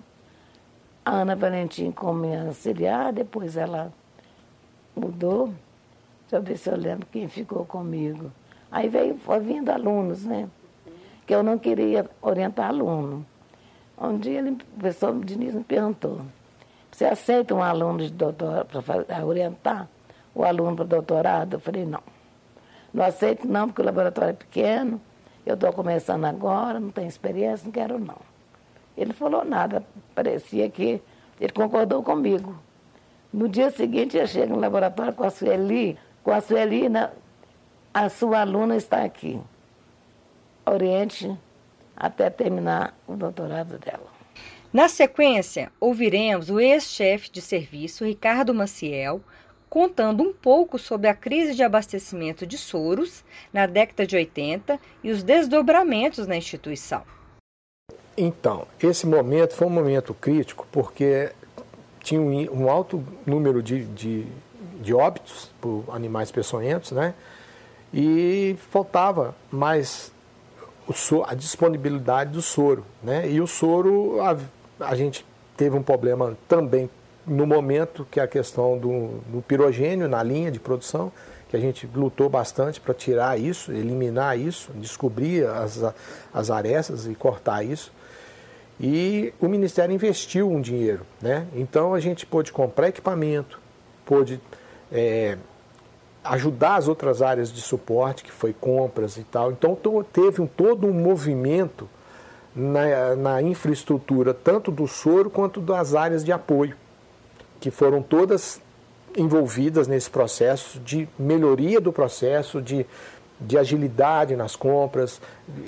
a 1.05 1.11
Ana 1.11 1.37
Valentim 1.37 1.91
como 1.91 2.21
minha 2.21 2.47
auxiliar, 2.47 3.13
depois 3.13 3.57
ela 3.57 3.93
mudou. 4.97 5.53
Deixa 6.29 6.37
eu 6.37 6.43
ver 6.43 6.59
se 6.59 6.69
eu 6.69 6.77
lembro 6.77 7.07
quem 7.11 7.27
ficou 7.27 7.65
comigo. 7.65 8.31
Aí 8.71 8.87
veio, 8.87 9.17
foi 9.17 9.41
vindo 9.41 9.71
alunos, 9.71 10.27
né? 10.27 10.47
Que 11.27 11.35
eu 11.35 11.43
não 11.43 11.59
queria 11.59 12.05
orientar 12.21 12.69
aluno. 12.69 13.25
Um 13.99 14.19
dia 14.19 14.41
ele, 14.41 14.51
o 14.51 14.57
professor 14.57 15.19
Diniz 15.25 15.55
me 15.55 15.65
perguntou, 15.65 16.21
você 16.91 17.07
aceita 17.07 17.55
um 17.55 17.63
aluno 17.63 18.01
de 18.01 18.11
doutorado 18.11 18.67
para 18.83 19.25
orientar 19.25 19.89
o 20.35 20.45
aluno 20.45 20.77
para 20.77 20.85
doutorado? 20.85 21.55
Eu 21.55 21.61
falei, 21.61 21.87
não. 21.87 22.03
Não 22.93 23.05
aceito 23.05 23.49
não, 23.49 23.69
porque 23.69 23.81
o 23.81 23.85
laboratório 23.87 24.31
é 24.31 24.35
pequeno, 24.35 25.01
eu 25.47 25.55
estou 25.55 25.73
começando 25.73 26.27
agora, 26.27 26.79
não 26.79 26.91
tenho 26.91 27.09
experiência, 27.09 27.65
não 27.65 27.73
quero 27.73 27.99
não. 27.99 28.19
Ele 28.97 29.15
falou 29.15 29.47
nada, 29.47 29.83
parecia 30.15 30.69
que 30.69 31.01
ele 31.41 31.53
concordou 31.55 32.03
comigo. 32.03 32.55
No 33.33 33.49
dia 33.49 33.71
seguinte 33.71 34.19
eu 34.19 34.27
chego 34.27 34.55
no 34.55 34.61
laboratório 34.61 35.15
com 35.15 35.25
a 35.25 35.31
Sueli, 35.31 35.99
com 36.23 36.31
a 36.31 36.41
Sueli, 36.41 36.85
a 37.93 38.09
sua 38.09 38.41
aluna 38.41 38.77
está 38.77 39.05
aqui. 39.05 39.41
Oriente 40.67 41.37
até 41.97 42.31
terminar 42.31 42.97
o 43.07 43.17
doutorado 43.17 43.79
dela. 43.79 44.07
Na 44.73 44.89
sequência, 44.89 45.73
ouviremos 45.81 46.51
o 46.51 46.61
ex-chefe 46.61 47.31
de 47.31 47.41
serviço, 47.41 48.05
Ricardo 48.05 48.55
Maciel, 48.55 49.21
contando 49.69 50.23
um 50.23 50.33
pouco 50.33 50.79
sobre 50.79 51.09
a 51.09 51.15
crise 51.15 51.55
de 51.55 51.63
abastecimento 51.63 52.47
de 52.47 52.59
soros 52.59 53.25
na 53.53 53.67
década 53.67 54.07
de 54.07 54.17
80 54.17 54.79
e 55.03 55.11
os 55.11 55.23
desdobramentos 55.23 56.27
na 56.27 56.37
instituição. 56.37 57.03
Então, 58.17 58.67
esse 58.83 59.07
momento 59.07 59.55
foi 59.55 59.67
um 59.67 59.71
momento 59.71 60.13
crítico 60.13 60.67
porque 60.71 61.31
tinha 62.01 62.21
um, 62.21 62.69
alto 62.69 63.05
número 63.27 63.63
de, 63.63 63.85
de, 63.85 64.27
de 64.79 64.95
óbitos 64.95 65.51
por 65.61 65.85
animais 65.89 66.31
peçonhentos, 66.31 66.93
né? 66.93 67.15
E 67.93 68.57
faltava 68.71 69.35
mais 69.51 70.13
o, 70.89 71.25
a 71.25 71.35
disponibilidade 71.35 72.31
do 72.31 72.43
soro. 72.43 72.85
Né? 73.03 73.31
E 73.31 73.41
o 73.41 73.47
soro, 73.47 74.21
a, 74.21 74.37
a 74.81 74.95
gente 74.95 75.25
teve 75.57 75.77
um 75.77 75.83
problema 75.83 76.37
também 76.47 76.89
no 77.27 77.47
momento, 77.47 78.07
que 78.11 78.21
é 78.21 78.23
a 78.23 78.29
questão 78.29 78.79
do, 78.79 79.19
do 79.27 79.43
pirogênio 79.43 80.09
na 80.09 80.23
linha 80.23 80.51
de 80.51 80.59
produção, 80.59 81.13
que 81.49 81.57
a 81.57 81.61
gente 81.61 81.89
lutou 81.95 82.29
bastante 82.29 82.81
para 82.81 82.95
tirar 82.95 83.39
isso, 83.39 83.73
eliminar 83.73 84.39
isso, 84.39 84.71
descobrir 84.75 85.47
as, 85.47 85.83
as 86.33 86.51
arestas 86.51 87.07
e 87.07 87.15
cortar 87.15 87.63
isso. 87.63 87.93
E 88.81 89.33
o 89.41 89.49
Ministério 89.49 89.95
investiu 89.95 90.51
um 90.51 90.61
dinheiro. 90.61 91.05
Né? 91.21 91.47
Então 91.55 91.95
a 91.95 92.01
gente 92.01 92.25
pôde 92.25 92.53
comprar 92.53 92.89
equipamento, 92.89 93.61
pôde 94.05 94.41
é, 94.93 95.37
ajudar 96.25 96.77
as 96.77 96.89
outras 96.89 97.23
áreas 97.23 97.53
de 97.53 97.61
suporte, 97.61 98.23
que 98.23 98.33
foi 98.33 98.53
compras 98.53 99.17
e 99.17 99.25
tal. 99.25 99.53
Então 99.53 99.77
teve 100.13 100.41
um, 100.41 100.47
todo 100.47 100.87
um 100.87 100.93
movimento 100.93 101.89
na, 102.55 103.15
na 103.17 103.43
infraestrutura, 103.43 104.35
tanto 104.35 104.71
do 104.71 104.87
soro 104.87 105.31
quanto 105.31 105.61
das 105.61 105.95
áreas 105.95 106.25
de 106.25 106.33
apoio, 106.33 106.77
que 107.61 107.71
foram 107.71 108.03
todas 108.03 108.61
envolvidas 109.17 109.89
nesse 109.89 110.11
processo 110.11 110.79
de 110.81 111.09
melhoria 111.19 111.81
do 111.81 111.93
processo, 111.93 112.61
de, 112.61 112.87
de 113.41 113.57
agilidade 113.57 114.37
nas 114.37 114.55
compras 114.55 115.21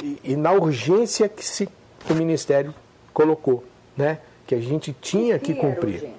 e, 0.03 0.21
e 0.25 0.37
na 0.37 0.53
urgência 0.53 1.29
que 1.29 1.45
se, 1.45 1.69
o 2.09 2.15
Ministério 2.15 2.75
colocou, 3.12 3.65
né? 3.97 4.19
que 4.47 4.55
a 4.55 4.61
gente 4.61 4.95
tinha 5.00 5.39
que, 5.39 5.55
que 5.55 5.61
cumprir. 5.61 6.11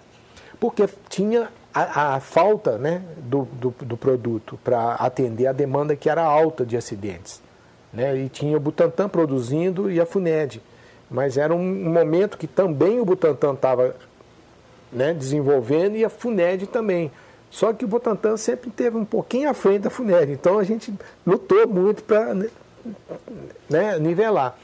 Porque 0.60 0.88
tinha 1.10 1.50
a, 1.74 2.16
a 2.16 2.20
falta 2.20 2.78
né, 2.78 3.02
do, 3.18 3.46
do, 3.46 3.74
do 3.82 3.98
produto 3.98 4.60
para 4.64 4.96
atender 4.96 5.48
a 5.48 5.54
demanda 5.54 5.96
que 5.96 6.10
era 6.10 6.24
alta 6.24 6.66
de 6.66 6.76
acidentes. 6.76 7.42
Né? 7.94 8.18
E 8.18 8.30
tinha 8.30 8.58
o 8.58 8.60
Butantan 8.60 9.10
produzindo 9.10 9.90
e 9.90 10.00
a 10.00 10.06
FUNED. 10.06 10.62
Mas 11.10 11.38
era 11.38 11.54
um 11.54 11.90
momento 11.90 12.38
que 12.38 12.48
também 12.48 13.00
o 13.00 13.06
Butantan 13.06 13.54
estava 13.54 13.96
né, 14.92 15.14
desenvolvendo 15.14 15.96
e 15.96 16.06
a 16.06 16.10
FUNED 16.10 16.68
também. 16.68 17.12
Só 17.50 17.74
que 17.74 17.84
o 17.84 17.88
Butantan 17.88 18.38
sempre 18.38 18.70
teve 18.70 18.98
um 18.98 19.06
pouquinho 19.06 19.50
à 19.50 19.54
frente 19.54 19.82
da 19.82 19.90
FUNED. 19.90 20.32
Então 20.32 20.58
a 20.58 20.64
gente 20.64 20.94
lutou 21.26 21.68
muito 21.68 22.04
para 22.04 22.34
né, 23.70 24.00
nivelar. 24.00 24.58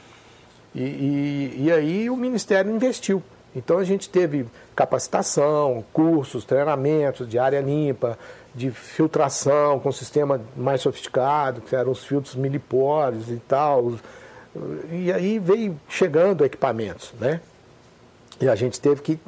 E, 0.74 0.82
e, 0.82 1.64
e 1.64 1.72
aí 1.72 2.10
o 2.10 2.16
Ministério 2.16 2.74
investiu. 2.74 3.22
Então 3.54 3.78
a 3.78 3.84
gente 3.84 4.08
teve 4.08 4.46
capacitação, 4.76 5.84
cursos, 5.92 6.44
treinamentos 6.44 7.28
de 7.28 7.38
área 7.38 7.60
limpa, 7.60 8.18
de 8.54 8.70
filtração 8.70 9.78
com 9.78 9.90
sistema 9.92 10.40
mais 10.56 10.80
sofisticado, 10.80 11.60
que 11.60 11.74
eram 11.74 11.92
os 11.92 12.04
filtros 12.04 12.34
milipores 12.34 13.28
e 13.28 13.40
tal. 13.48 13.94
E 14.90 15.12
aí 15.12 15.38
veio 15.38 15.78
chegando 15.88 16.44
equipamentos, 16.44 17.12
né? 17.20 17.40
E 18.40 18.48
a 18.48 18.54
gente 18.54 18.80
teve 18.80 19.02
que, 19.02 19.20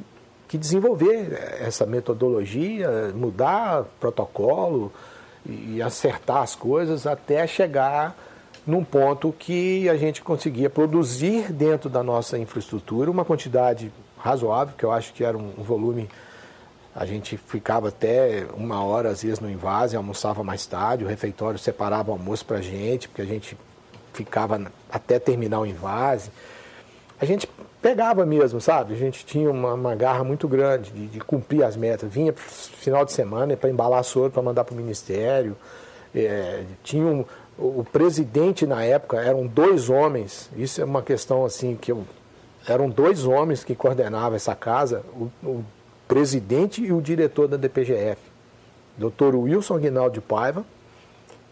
que 0.48 0.56
desenvolver 0.56 1.32
essa 1.60 1.84
metodologia, 1.86 3.12
mudar 3.14 3.84
protocolo 3.98 4.92
e 5.46 5.80
acertar 5.82 6.42
as 6.42 6.54
coisas 6.54 7.06
até 7.06 7.46
chegar 7.46 8.16
num 8.66 8.84
ponto 8.84 9.34
que 9.36 9.88
a 9.88 9.96
gente 9.96 10.22
conseguia 10.22 10.68
produzir 10.68 11.52
dentro 11.52 11.88
da 11.88 12.02
nossa 12.02 12.38
infraestrutura 12.38 13.10
uma 13.10 13.24
quantidade 13.24 13.92
razoável, 14.22 14.74
que 14.76 14.84
eu 14.84 14.92
acho 14.92 15.12
que 15.12 15.24
era 15.24 15.36
um, 15.36 15.52
um 15.58 15.62
volume. 15.62 16.08
A 16.94 17.06
gente 17.06 17.36
ficava 17.36 17.88
até 17.88 18.46
uma 18.54 18.84
hora, 18.84 19.10
às 19.10 19.22
vezes, 19.22 19.40
no 19.40 19.50
invase, 19.50 19.96
almoçava 19.96 20.42
mais 20.42 20.66
tarde, 20.66 21.04
o 21.04 21.08
refeitório 21.08 21.58
separava 21.58 22.10
o 22.10 22.14
almoço 22.14 22.44
para 22.44 22.58
a 22.58 22.62
gente, 22.62 23.08
porque 23.08 23.22
a 23.22 23.26
gente 23.26 23.56
ficava 24.12 24.60
até 24.90 25.18
terminar 25.18 25.60
o 25.60 25.66
invase. 25.66 26.30
A 27.20 27.24
gente 27.24 27.48
pegava 27.80 28.26
mesmo, 28.26 28.60
sabe? 28.60 28.94
A 28.94 28.96
gente 28.96 29.24
tinha 29.24 29.50
uma, 29.50 29.74
uma 29.74 29.94
garra 29.94 30.24
muito 30.24 30.48
grande 30.48 30.90
de, 30.90 31.06
de, 31.06 31.20
cumprir 31.20 31.62
as 31.62 31.76
metas. 31.76 32.12
Vinha 32.12 32.32
final 32.34 33.04
de 33.04 33.12
semana 33.12 33.56
para 33.56 33.70
embalar 33.70 34.02
soro 34.04 34.30
para 34.30 34.42
mandar 34.42 34.64
para 34.64 34.74
o 34.74 34.76
ministério. 34.76 35.56
É, 36.14 36.64
tinha 36.82 37.06
um, 37.06 37.24
o 37.58 37.84
presidente 37.84 38.66
na 38.66 38.82
época 38.82 39.20
eram 39.20 39.46
dois 39.46 39.90
homens. 39.90 40.50
Isso 40.56 40.80
é 40.80 40.84
uma 40.84 41.02
questão 41.02 41.44
assim 41.44 41.76
que 41.76 41.92
eu 41.92 42.04
eram 42.66 42.88
dois 42.88 43.24
homens 43.24 43.64
que 43.64 43.74
coordenavam 43.74 44.36
essa 44.36 44.54
casa, 44.54 45.02
o, 45.14 45.30
o 45.42 45.64
presidente 46.06 46.82
e 46.82 46.92
o 46.92 47.00
diretor 47.00 47.48
da 47.48 47.56
DPGF, 47.56 48.20
doutor 48.96 49.34
Wilson 49.34 49.78
Guinaldo 49.78 50.14
de 50.14 50.20
Paiva 50.20 50.64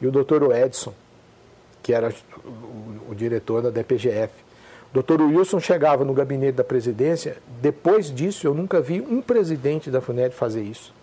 e 0.00 0.06
o 0.06 0.10
doutor 0.10 0.54
Edson, 0.54 0.92
que 1.82 1.92
era 1.92 2.12
o, 2.44 3.12
o 3.12 3.14
diretor 3.14 3.62
da 3.62 3.70
DPGF. 3.70 4.32
O 4.90 4.94
doutor 4.94 5.20
Wilson 5.20 5.60
chegava 5.60 6.04
no 6.04 6.14
gabinete 6.14 6.56
da 6.56 6.64
presidência, 6.64 7.36
depois 7.60 8.12
disso 8.12 8.46
eu 8.46 8.54
nunca 8.54 8.80
vi 8.80 9.00
um 9.00 9.20
presidente 9.20 9.90
da 9.90 10.00
FUNED 10.00 10.34
fazer 10.34 10.62
isso. 10.62 10.94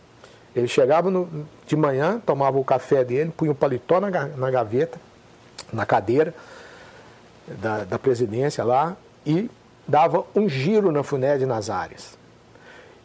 Ele 0.56 0.68
chegava 0.68 1.12
no, 1.12 1.46
de 1.68 1.76
manhã, 1.76 2.22
tomava 2.26 2.58
o 2.58 2.64
café 2.64 3.04
dele, 3.04 3.32
punha 3.36 3.52
o 3.52 3.56
paletó 3.56 4.00
na, 4.00 4.10
na 4.10 4.50
gaveta, 4.50 5.00
na 5.72 5.86
cadeira 5.86 6.34
da, 7.48 7.84
da 7.84 8.00
presidência 8.00 8.64
lá 8.64 8.96
e 9.26 9.50
dava 9.88 10.26
um 10.36 10.48
giro 10.50 10.92
na 10.92 11.04
FUNED 11.04 11.46
nas 11.46 11.70
áreas. 11.70 12.18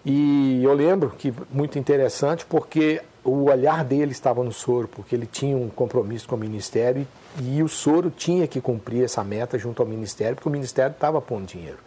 E 0.05 0.61
eu 0.65 0.73
lembro 0.73 1.11
que 1.11 1.33
muito 1.51 1.79
interessante 1.79 2.47
porque 2.47 3.03
o 3.23 3.45
olhar 3.51 3.85
dele 3.85 4.13
estava 4.13 4.43
no 4.43 4.53
soro, 4.53 4.89
porque 4.89 5.15
ele 5.15 5.27
tinha 5.27 5.57
um 5.57 5.69
compromisso 5.69 6.27
com 6.27 6.37
o 6.37 6.39
Ministério 6.39 7.07
e, 7.39 7.59
e 7.59 7.63
o 7.63 7.69
soro 7.69 8.11
tinha 8.11 8.47
que 8.47 8.61
cumprir 8.61 9.05
essa 9.05 9.23
meta 9.23 9.59
junto 9.59 9.83
ao 9.83 9.89
Ministério, 9.89 10.37
porque 10.37 10.49
o 10.49 10.53
Ministério 10.53 10.93
estava 10.93 11.21
pondo 11.21 11.47
dinheiro. 11.47 11.79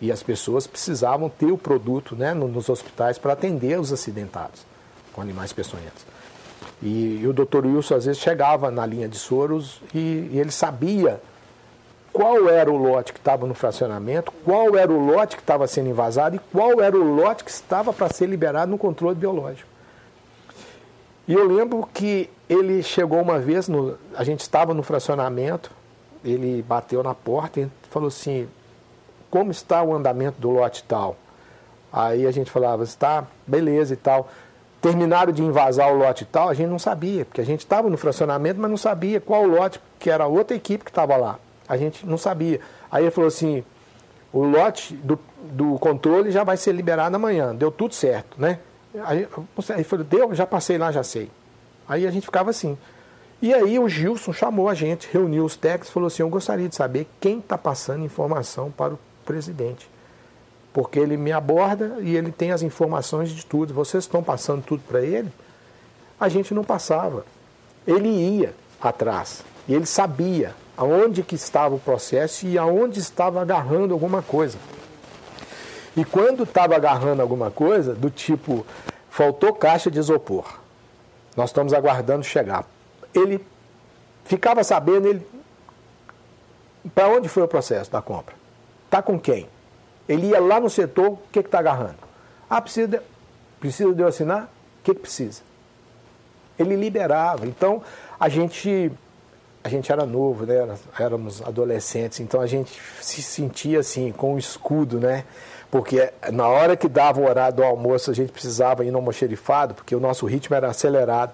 E 0.00 0.10
as 0.10 0.22
pessoas 0.22 0.66
precisavam 0.66 1.28
ter 1.28 1.52
o 1.52 1.58
produto 1.58 2.16
né, 2.16 2.32
nos 2.32 2.70
hospitais 2.70 3.18
para 3.18 3.34
atender 3.34 3.78
os 3.78 3.92
acidentados 3.92 4.64
com 5.12 5.20
animais 5.20 5.52
peçonhentos. 5.52 6.06
E, 6.82 7.20
e, 7.22 7.26
o 7.26 7.32
doutor 7.34 7.66
Wilson 7.66 7.94
às 7.96 8.06
vezes 8.06 8.22
chegava 8.22 8.70
na 8.70 8.86
linha 8.86 9.06
de 9.06 9.18
soros 9.18 9.82
e, 9.94 10.30
e 10.32 10.38
ele 10.38 10.50
sabia 10.50 11.20
qual 12.12 12.48
era 12.48 12.70
o 12.70 12.76
lote 12.76 13.12
que 13.12 13.18
estava 13.18 13.46
no 13.46 13.54
fracionamento, 13.54 14.32
qual 14.44 14.76
era 14.76 14.92
o 14.92 15.06
lote 15.06 15.36
que 15.36 15.42
estava 15.42 15.66
sendo 15.66 15.88
invasado 15.88 16.36
e 16.36 16.40
qual 16.52 16.80
era 16.80 16.96
o 16.96 17.14
lote 17.14 17.44
que 17.44 17.50
estava 17.50 17.92
para 17.92 18.12
ser 18.12 18.26
liberado 18.26 18.70
no 18.70 18.78
controle 18.78 19.14
biológico. 19.14 19.68
E 21.26 21.32
eu 21.32 21.46
lembro 21.46 21.88
que 21.94 22.28
ele 22.48 22.82
chegou 22.82 23.20
uma 23.20 23.38
vez, 23.38 23.68
no, 23.68 23.96
a 24.16 24.24
gente 24.24 24.40
estava 24.40 24.74
no 24.74 24.82
fracionamento, 24.82 25.70
ele 26.24 26.62
bateu 26.62 27.02
na 27.02 27.14
porta 27.14 27.60
e 27.60 27.68
falou 27.88 28.08
assim, 28.08 28.48
como 29.30 29.52
está 29.52 29.82
o 29.82 29.94
andamento 29.94 30.40
do 30.40 30.50
lote 30.50 30.82
tal? 30.82 31.16
Aí 31.92 32.26
a 32.26 32.30
gente 32.32 32.50
falava, 32.50 32.82
está, 32.82 33.24
beleza 33.46 33.94
e 33.94 33.96
tal. 33.96 34.28
terminaram 34.80 35.32
de 35.32 35.42
invasar 35.42 35.92
o 35.92 35.96
lote 35.96 36.24
tal, 36.24 36.48
a 36.48 36.54
gente 36.54 36.68
não 36.68 36.78
sabia, 36.78 37.24
porque 37.24 37.40
a 37.40 37.44
gente 37.44 37.60
estava 37.60 37.88
no 37.88 37.96
fracionamento, 37.96 38.60
mas 38.60 38.70
não 38.70 38.76
sabia 38.76 39.20
qual 39.20 39.44
lote, 39.46 39.80
que 39.98 40.10
era 40.10 40.24
a 40.24 40.28
outra 40.28 40.56
equipe 40.56 40.84
que 40.84 40.90
estava 40.90 41.16
lá. 41.16 41.38
A 41.70 41.76
gente 41.76 42.06
não 42.06 42.18
sabia. 42.18 42.60
Aí 42.90 43.04
ele 43.04 43.10
falou 43.10 43.28
assim, 43.28 43.64
o 44.32 44.44
lote 44.44 44.94
do, 44.94 45.18
do 45.42 45.78
controle 45.78 46.30
já 46.30 46.44
vai 46.44 46.56
ser 46.56 46.72
liberado 46.72 47.14
amanhã, 47.16 47.54
deu 47.54 47.70
tudo 47.70 47.94
certo, 47.94 48.40
né? 48.40 48.58
Aí 49.04 49.26
ele 49.70 49.84
falou, 49.84 50.04
deu, 50.04 50.34
já 50.34 50.46
passei 50.46 50.76
lá, 50.76 50.90
já 50.90 51.02
sei. 51.02 51.30
Aí 51.88 52.06
a 52.06 52.10
gente 52.10 52.24
ficava 52.24 52.50
assim. 52.50 52.76
E 53.40 53.54
aí 53.54 53.78
o 53.78 53.88
Gilson 53.88 54.32
chamou 54.32 54.68
a 54.68 54.74
gente, 54.74 55.08
reuniu 55.10 55.44
os 55.44 55.56
técnicos 55.56 55.88
e 55.88 55.92
falou 55.92 56.08
assim, 56.08 56.22
eu 56.22 56.28
gostaria 56.28 56.68
de 56.68 56.74
saber 56.74 57.08
quem 57.20 57.38
está 57.38 57.56
passando 57.56 58.04
informação 58.04 58.70
para 58.70 58.94
o 58.94 58.98
presidente 59.24 59.88
porque 60.72 60.98
ele 60.98 61.16
me 61.16 61.32
aborda 61.32 61.96
e 62.00 62.16
ele 62.16 62.30
tem 62.30 62.52
as 62.52 62.62
informações 62.62 63.30
de 63.30 63.44
tudo. 63.44 63.74
Vocês 63.74 64.04
estão 64.04 64.22
passando 64.22 64.62
tudo 64.62 64.82
para 64.86 65.02
ele? 65.02 65.30
A 66.18 66.28
gente 66.28 66.54
não 66.54 66.62
passava. 66.62 67.24
Ele 67.86 68.08
ia 68.08 68.54
atrás 68.80 69.42
e 69.66 69.74
ele 69.74 69.86
sabia 69.86 70.54
aonde 70.80 71.22
que 71.22 71.34
estava 71.34 71.74
o 71.74 71.78
processo 71.78 72.46
e 72.46 72.56
aonde 72.56 73.00
estava 73.00 73.42
agarrando 73.42 73.92
alguma 73.92 74.22
coisa. 74.22 74.56
E 75.94 76.06
quando 76.06 76.44
estava 76.44 76.74
agarrando 76.74 77.20
alguma 77.20 77.50
coisa, 77.50 77.92
do 77.92 78.08
tipo, 78.08 78.64
faltou 79.10 79.52
caixa 79.52 79.90
de 79.90 79.98
isopor, 79.98 80.58
nós 81.36 81.50
estamos 81.50 81.74
aguardando 81.74 82.24
chegar. 82.24 82.64
Ele 83.12 83.44
ficava 84.24 84.64
sabendo 84.64 85.06
ele, 85.06 85.26
para 86.94 87.08
onde 87.08 87.28
foi 87.28 87.42
o 87.42 87.48
processo 87.48 87.90
da 87.90 88.00
compra. 88.00 88.34
Está 88.86 89.02
com 89.02 89.20
quem? 89.20 89.50
Ele 90.08 90.28
ia 90.28 90.40
lá 90.40 90.58
no 90.58 90.70
setor, 90.70 91.10
o 91.10 91.18
que 91.30 91.40
está 91.40 91.58
agarrando? 91.58 91.98
Ah, 92.48 92.62
precisa 92.62 92.88
de, 92.88 93.00
precisa 93.60 93.92
de 93.92 94.00
eu 94.00 94.08
assinar? 94.08 94.44
O 94.44 94.84
que, 94.84 94.94
que 94.94 95.00
precisa? 95.00 95.42
Ele 96.58 96.74
liberava. 96.74 97.46
Então, 97.46 97.82
a 98.18 98.30
gente, 98.30 98.90
a 99.62 99.68
gente 99.68 99.92
era 99.92 100.06
novo, 100.06 100.46
né? 100.46 100.74
éramos 100.98 101.42
adolescentes, 101.42 102.20
então 102.20 102.40
a 102.40 102.46
gente 102.46 102.80
se 103.00 103.22
sentia 103.22 103.80
assim, 103.80 104.10
com 104.10 104.34
um 104.34 104.38
escudo, 104.38 104.98
né? 104.98 105.24
Porque 105.70 106.10
na 106.32 106.48
hora 106.48 106.76
que 106.76 106.88
dava 106.88 107.20
o 107.20 107.28
horário 107.28 107.58
do 107.58 107.62
almoço, 107.62 108.10
a 108.10 108.14
gente 108.14 108.32
precisava 108.32 108.84
ir 108.84 108.90
no 108.90 108.98
almoxerifado, 108.98 109.74
porque 109.74 109.94
o 109.94 110.00
nosso 110.00 110.26
ritmo 110.26 110.56
era 110.56 110.68
acelerado. 110.68 111.32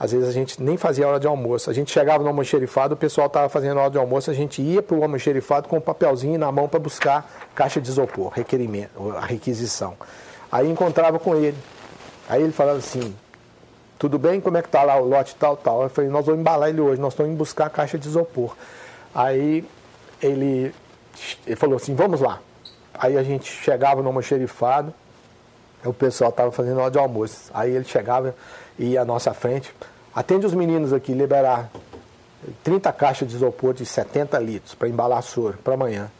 Às 0.00 0.12
vezes 0.12 0.28
a 0.28 0.32
gente 0.32 0.62
nem 0.62 0.76
fazia 0.76 1.06
hora 1.06 1.20
de 1.20 1.26
almoço. 1.26 1.70
A 1.70 1.72
gente 1.72 1.90
chegava 1.90 2.22
no 2.22 2.28
almoxerifado, 2.28 2.94
o 2.94 2.96
pessoal 2.96 3.26
estava 3.26 3.48
fazendo 3.48 3.78
hora 3.78 3.90
de 3.90 3.98
almoço, 3.98 4.30
a 4.30 4.34
gente 4.34 4.62
ia 4.62 4.82
para 4.82 4.96
o 4.96 5.02
almoxerifado 5.02 5.68
com 5.68 5.76
um 5.76 5.80
papelzinho 5.80 6.38
na 6.38 6.50
mão 6.50 6.68
para 6.68 6.80
buscar 6.80 7.30
caixa 7.54 7.80
de 7.80 7.88
isopor, 7.88 8.32
requerimento, 8.32 9.12
a 9.16 9.26
requisição. 9.26 9.94
Aí 10.50 10.68
encontrava 10.68 11.18
com 11.18 11.36
ele. 11.36 11.56
Aí 12.28 12.42
ele 12.42 12.52
falava 12.52 12.78
assim, 12.78 13.14
tudo 13.98 14.18
bem? 14.18 14.40
Como 14.40 14.56
é 14.56 14.62
que 14.62 14.68
tá 14.68 14.82
lá 14.82 14.96
o 14.96 15.04
lote 15.08 15.34
tal, 15.34 15.56
tal? 15.56 15.82
Eu 15.82 15.88
falei, 15.88 16.08
nós 16.08 16.24
vamos 16.24 16.40
embalar 16.40 16.68
ele 16.68 16.80
hoje, 16.80 17.00
nós 17.00 17.12
estamos 17.12 17.32
indo 17.32 17.38
buscar 17.38 17.66
a 17.66 17.70
caixa 17.70 17.98
de 17.98 18.06
isopor. 18.06 18.56
Aí 19.14 19.64
ele, 20.22 20.72
ele 21.46 21.56
falou 21.56 21.76
assim, 21.76 21.94
vamos 21.94 22.20
lá. 22.20 22.40
Aí 22.94 23.16
a 23.16 23.22
gente 23.22 23.50
chegava 23.50 24.00
no 24.00 24.08
almoxerifado, 24.08 24.94
o 25.84 25.92
pessoal 25.92 26.30
estava 26.30 26.52
fazendo 26.52 26.80
hora 26.80 26.90
de 26.90 26.98
almoço. 26.98 27.50
Aí 27.52 27.74
ele 27.74 27.84
chegava 27.84 28.34
e 28.78 28.96
à 28.96 29.04
nossa 29.04 29.34
frente, 29.34 29.74
atende 30.14 30.46
os 30.46 30.54
meninos 30.54 30.92
aqui, 30.92 31.12
liberar 31.12 31.70
30 32.62 32.92
caixas 32.92 33.28
de 33.28 33.34
isopor 33.34 33.74
de 33.74 33.84
70 33.84 34.38
litros 34.38 34.74
para 34.74 34.88
embalar 34.88 35.22
soro 35.22 35.58
para 35.58 35.74
amanhã. 35.74 36.10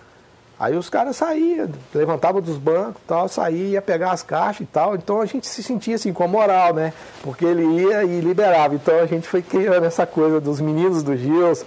Aí 0.60 0.76
os 0.76 0.90
caras 0.90 1.16
saíam, 1.16 1.68
levantavam 1.94 2.40
dos 2.40 2.56
bancos 2.56 3.00
tal, 3.06 3.28
saía, 3.28 3.68
ia 3.68 3.82
pegar 3.82 4.10
as 4.10 4.24
caixas 4.24 4.62
e 4.62 4.66
tal. 4.66 4.96
Então 4.96 5.20
a 5.20 5.26
gente 5.26 5.46
se 5.46 5.62
sentia 5.62 5.94
assim 5.94 6.12
com 6.12 6.24
a 6.24 6.28
moral, 6.28 6.74
né? 6.74 6.92
Porque 7.22 7.44
ele 7.44 7.64
ia 7.64 8.02
e 8.02 8.20
liberava. 8.20 8.74
Então 8.74 8.98
a 8.98 9.06
gente 9.06 9.28
foi 9.28 9.40
criando 9.40 9.84
essa 9.84 10.04
coisa 10.04 10.40
dos 10.40 10.60
meninos 10.60 11.04
do 11.04 11.16
Gils. 11.16 11.64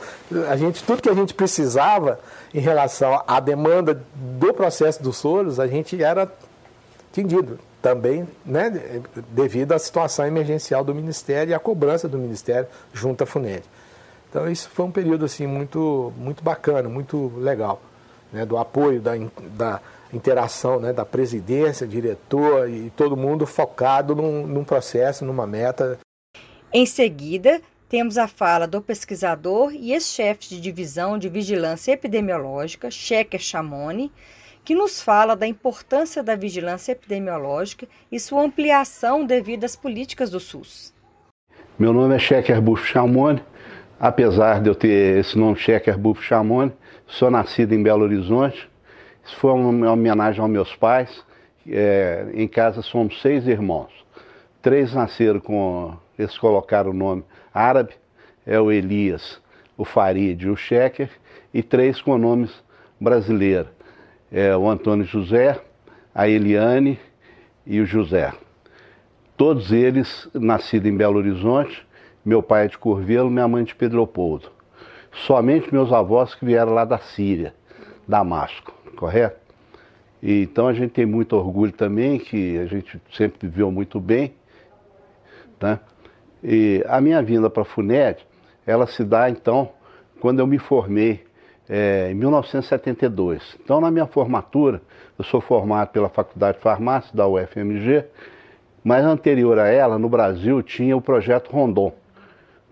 A 0.50 0.58
gente, 0.58 0.84
tudo 0.84 1.02
que 1.02 1.10
a 1.10 1.14
gente 1.14 1.34
precisava 1.34 2.20
em 2.54 2.60
relação 2.60 3.24
à 3.26 3.40
demanda 3.40 4.04
do 4.14 4.54
processo 4.54 5.02
dos 5.02 5.16
soros, 5.16 5.58
a 5.58 5.68
gente 5.68 6.04
era 6.04 6.30
atendido 7.10 7.60
também 7.82 8.28
né, 8.46 9.02
devido 9.30 9.72
à 9.72 9.80
situação 9.80 10.26
emergencial 10.26 10.84
do 10.84 10.94
Ministério 10.94 11.52
e 11.52 11.54
à 11.54 11.60
cobrança 11.60 12.10
do 12.10 12.18
Ministério 12.18 12.68
junto 12.94 13.24
à 13.24 13.26
FUNED. 13.26 13.64
Então 14.30 14.50
isso 14.50 14.70
foi 14.70 14.86
um 14.86 14.92
período 14.92 15.26
assim 15.26 15.48
muito, 15.48 16.14
muito 16.18 16.44
bacana, 16.44 16.88
muito 16.88 17.34
legal, 17.38 17.82
né, 18.32 18.46
do 18.46 18.58
apoio, 18.58 19.02
da, 19.02 19.14
da 19.56 19.82
interação 20.14 20.80
né, 20.80 20.94
da 20.94 21.06
presidência, 21.06 21.88
diretor 21.88 22.70
e 22.70 22.90
todo 22.92 23.18
mundo 23.18 23.46
focado 23.46 24.16
num, 24.16 24.46
num 24.46 24.64
processo, 24.64 25.26
numa 25.26 25.48
meta. 25.48 26.00
Em 26.74 26.86
seguida, 26.86 27.62
temos 27.90 28.18
a 28.18 28.28
fala 28.28 28.66
do 28.68 28.82
pesquisador 28.82 29.74
e 29.74 29.92
ex-chefe 29.92 30.50
de 30.50 30.62
divisão 30.62 31.18
de 31.18 31.28
vigilância 31.28 31.92
epidemiológica, 31.92 32.90
Checker 32.90 33.40
Chamoni, 33.40 34.12
que 34.64 34.76
nos 34.76 35.02
fala 35.02 35.36
da 35.36 35.48
importância 35.48 36.24
da 36.24 36.36
vigilância 36.36 36.92
epidemiológica 36.92 37.88
e 38.12 38.20
sua 38.20 38.44
ampliação 38.44 39.26
devido 39.26 39.64
às 39.64 39.76
políticas 39.76 40.30
do 40.30 40.40
SUS. 40.40 40.94
Meu 41.78 41.92
nome 41.92 42.16
é 42.16 42.20
Checker 42.20 42.62
Buff 42.62 42.86
Chamone, 42.86 43.44
apesar 44.00 44.62
de 44.62 44.70
eu 44.70 44.76
ter 44.76 45.20
esse 45.20 45.38
nome 45.38 45.58
Checker 45.58 45.98
Buff 45.98 46.24
Chamone, 46.24 46.72
sou 47.12 47.32
nascido 47.32 47.74
em 47.74 47.82
Belo 47.82 48.04
Horizonte. 48.04 48.70
Isso 49.24 49.36
foi 49.36 49.52
uma 49.52 49.92
homenagem 49.92 50.42
aos 50.42 50.50
meus 50.50 50.76
pais. 50.76 51.24
É, 51.68 52.28
em 52.34 52.48
casa 52.48 52.82
somos 52.82 53.22
seis 53.22 53.48
irmãos. 53.48 53.92
Três 54.62 54.94
nasceram 54.94 55.40
com, 55.40 55.96
eles 56.18 56.38
colocaram 56.38 56.92
o 56.92 56.94
nome 56.94 57.24
árabe, 57.54 57.94
é 58.46 58.60
o 58.60 58.72
Elias, 58.72 59.42
o 59.78 59.86
Farid 59.86 60.44
e 60.44 60.50
o 60.50 60.56
Checker, 60.56 61.10
e 61.54 61.62
três 61.62 62.02
com 62.02 62.18
nomes 62.18 62.52
brasileiros 63.00 63.82
é, 64.32 64.56
o 64.56 64.70
Antônio 64.70 65.06
José, 65.06 65.60
a 66.16 66.28
Eliane 66.28 66.98
e 67.66 67.82
o 67.82 67.86
José. 67.86 68.32
Todos 69.36 69.72
eles 69.72 70.30
nascidos 70.34 70.90
em 70.90 70.96
Belo 70.96 71.18
Horizonte, 71.18 71.86
meu 72.24 72.42
pai 72.42 72.66
é 72.66 72.68
de 72.70 72.78
Curvelo, 72.78 73.30
minha 73.30 73.48
mãe 73.48 73.64
de 73.64 73.76
Pedro 73.76 73.98
Leopoldo. 73.98 74.50
Somente 75.12 75.72
meus 75.74 75.92
avós 75.92 76.34
que 76.34 76.46
vieram 76.46 76.74
lá 76.74 76.86
da 76.86 76.98
Síria, 76.98 77.54
Damasco, 78.08 78.74
correto? 78.96 79.40
E, 80.22 80.44
então 80.44 80.68
a 80.68 80.74
gente 80.74 80.92
tem 80.92 81.06
muito 81.06 81.36
orgulho 81.36 81.72
também, 81.72 82.20
que 82.20 82.58
a 82.58 82.66
gente 82.66 83.02
sempre 83.12 83.48
viveu 83.48 83.72
muito 83.72 84.00
bem. 84.00 84.34
Né? 85.60 85.80
E 86.44 86.84
a 86.88 87.02
minha 87.02 87.22
vinda 87.22 87.50
para 87.50 87.64
a 87.64 87.66
FUNED, 87.66 88.26
ela 88.66 88.88
se 88.88 89.04
dá 89.04 89.30
então 89.30 89.70
quando 90.20 90.40
eu 90.40 90.48
me 90.48 90.60
formei 90.60 91.24
é, 91.68 92.12
em 92.12 92.16
1972. 92.16 93.58
Então, 93.64 93.82
na 93.82 93.90
minha 93.90 94.06
formatura, 94.06 94.82
eu 95.18 95.24
sou 95.24 95.42
formado 95.42 95.90
pela 95.90 96.10
Faculdade 96.10 96.58
de 96.58 96.64
Farmácia 96.64 97.16
da 97.16 97.28
UFMG, 97.28 98.06
mas 98.84 99.06
anterior 99.06 99.58
a 99.60 99.68
ela, 99.68 99.98
no 99.98 100.10
Brasil, 100.10 100.62
tinha 100.62 100.96
o 100.98 101.02
projeto 101.02 101.52
Rondon. 101.52 101.94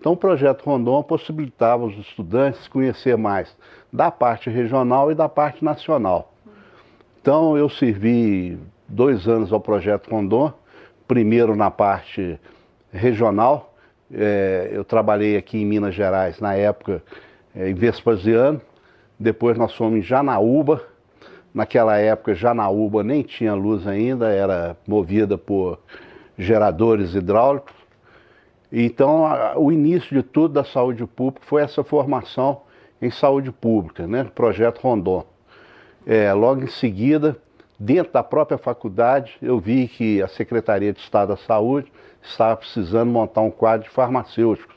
Então, 0.00 0.12
o 0.12 0.16
projeto 0.16 0.64
Rondon 0.64 1.02
possibilitava 1.02 1.84
os 1.84 1.94
estudantes 1.98 2.66
conhecer 2.68 3.18
mais 3.18 3.54
da 3.92 4.10
parte 4.10 4.48
regional 4.48 5.12
e 5.12 5.14
da 5.14 5.28
parte 5.28 5.62
nacional. 5.62 6.32
Então, 7.20 7.54
eu 7.54 7.68
servi 7.68 8.58
dois 8.88 9.28
anos 9.28 9.52
ao 9.52 9.60
projeto 9.60 10.10
Rondon, 10.10 10.54
primeiro 11.06 11.54
na 11.54 11.70
parte 11.70 12.40
regional. 12.90 13.74
É, 14.10 14.70
eu 14.72 14.84
trabalhei 14.84 15.36
aqui 15.36 15.58
em 15.58 15.66
Minas 15.66 15.94
Gerais, 15.94 16.40
na 16.40 16.54
época, 16.54 17.02
é, 17.54 17.68
em 17.68 17.74
Vespasiano, 17.74 18.58
depois 19.18 19.58
nós 19.58 19.74
fomos 19.74 19.98
em 19.98 20.02
Janaúba. 20.02 20.82
Naquela 21.52 21.98
época, 21.98 22.34
Janaúba 22.34 23.02
nem 23.04 23.22
tinha 23.22 23.52
luz 23.52 23.86
ainda, 23.86 24.30
era 24.30 24.78
movida 24.88 25.36
por 25.36 25.78
geradores 26.38 27.14
hidráulicos. 27.14 27.79
Então, 28.72 29.24
o 29.56 29.72
início 29.72 30.16
de 30.16 30.22
tudo 30.22 30.54
da 30.54 30.64
saúde 30.64 31.04
pública 31.06 31.44
foi 31.46 31.62
essa 31.62 31.82
formação 31.82 32.62
em 33.02 33.10
saúde 33.10 33.50
pública, 33.50 34.06
né? 34.06 34.24
Projeto 34.34 34.78
Rondon. 34.78 35.24
É, 36.06 36.32
logo 36.32 36.62
em 36.62 36.68
seguida, 36.68 37.36
dentro 37.78 38.12
da 38.12 38.22
própria 38.22 38.58
faculdade, 38.58 39.36
eu 39.42 39.58
vi 39.58 39.88
que 39.88 40.22
a 40.22 40.28
Secretaria 40.28 40.92
de 40.92 41.00
Estado 41.00 41.30
da 41.30 41.36
Saúde 41.36 41.92
estava 42.22 42.56
precisando 42.56 43.10
montar 43.10 43.40
um 43.40 43.50
quadro 43.50 43.88
de 43.88 43.94
farmacêuticos. 43.94 44.76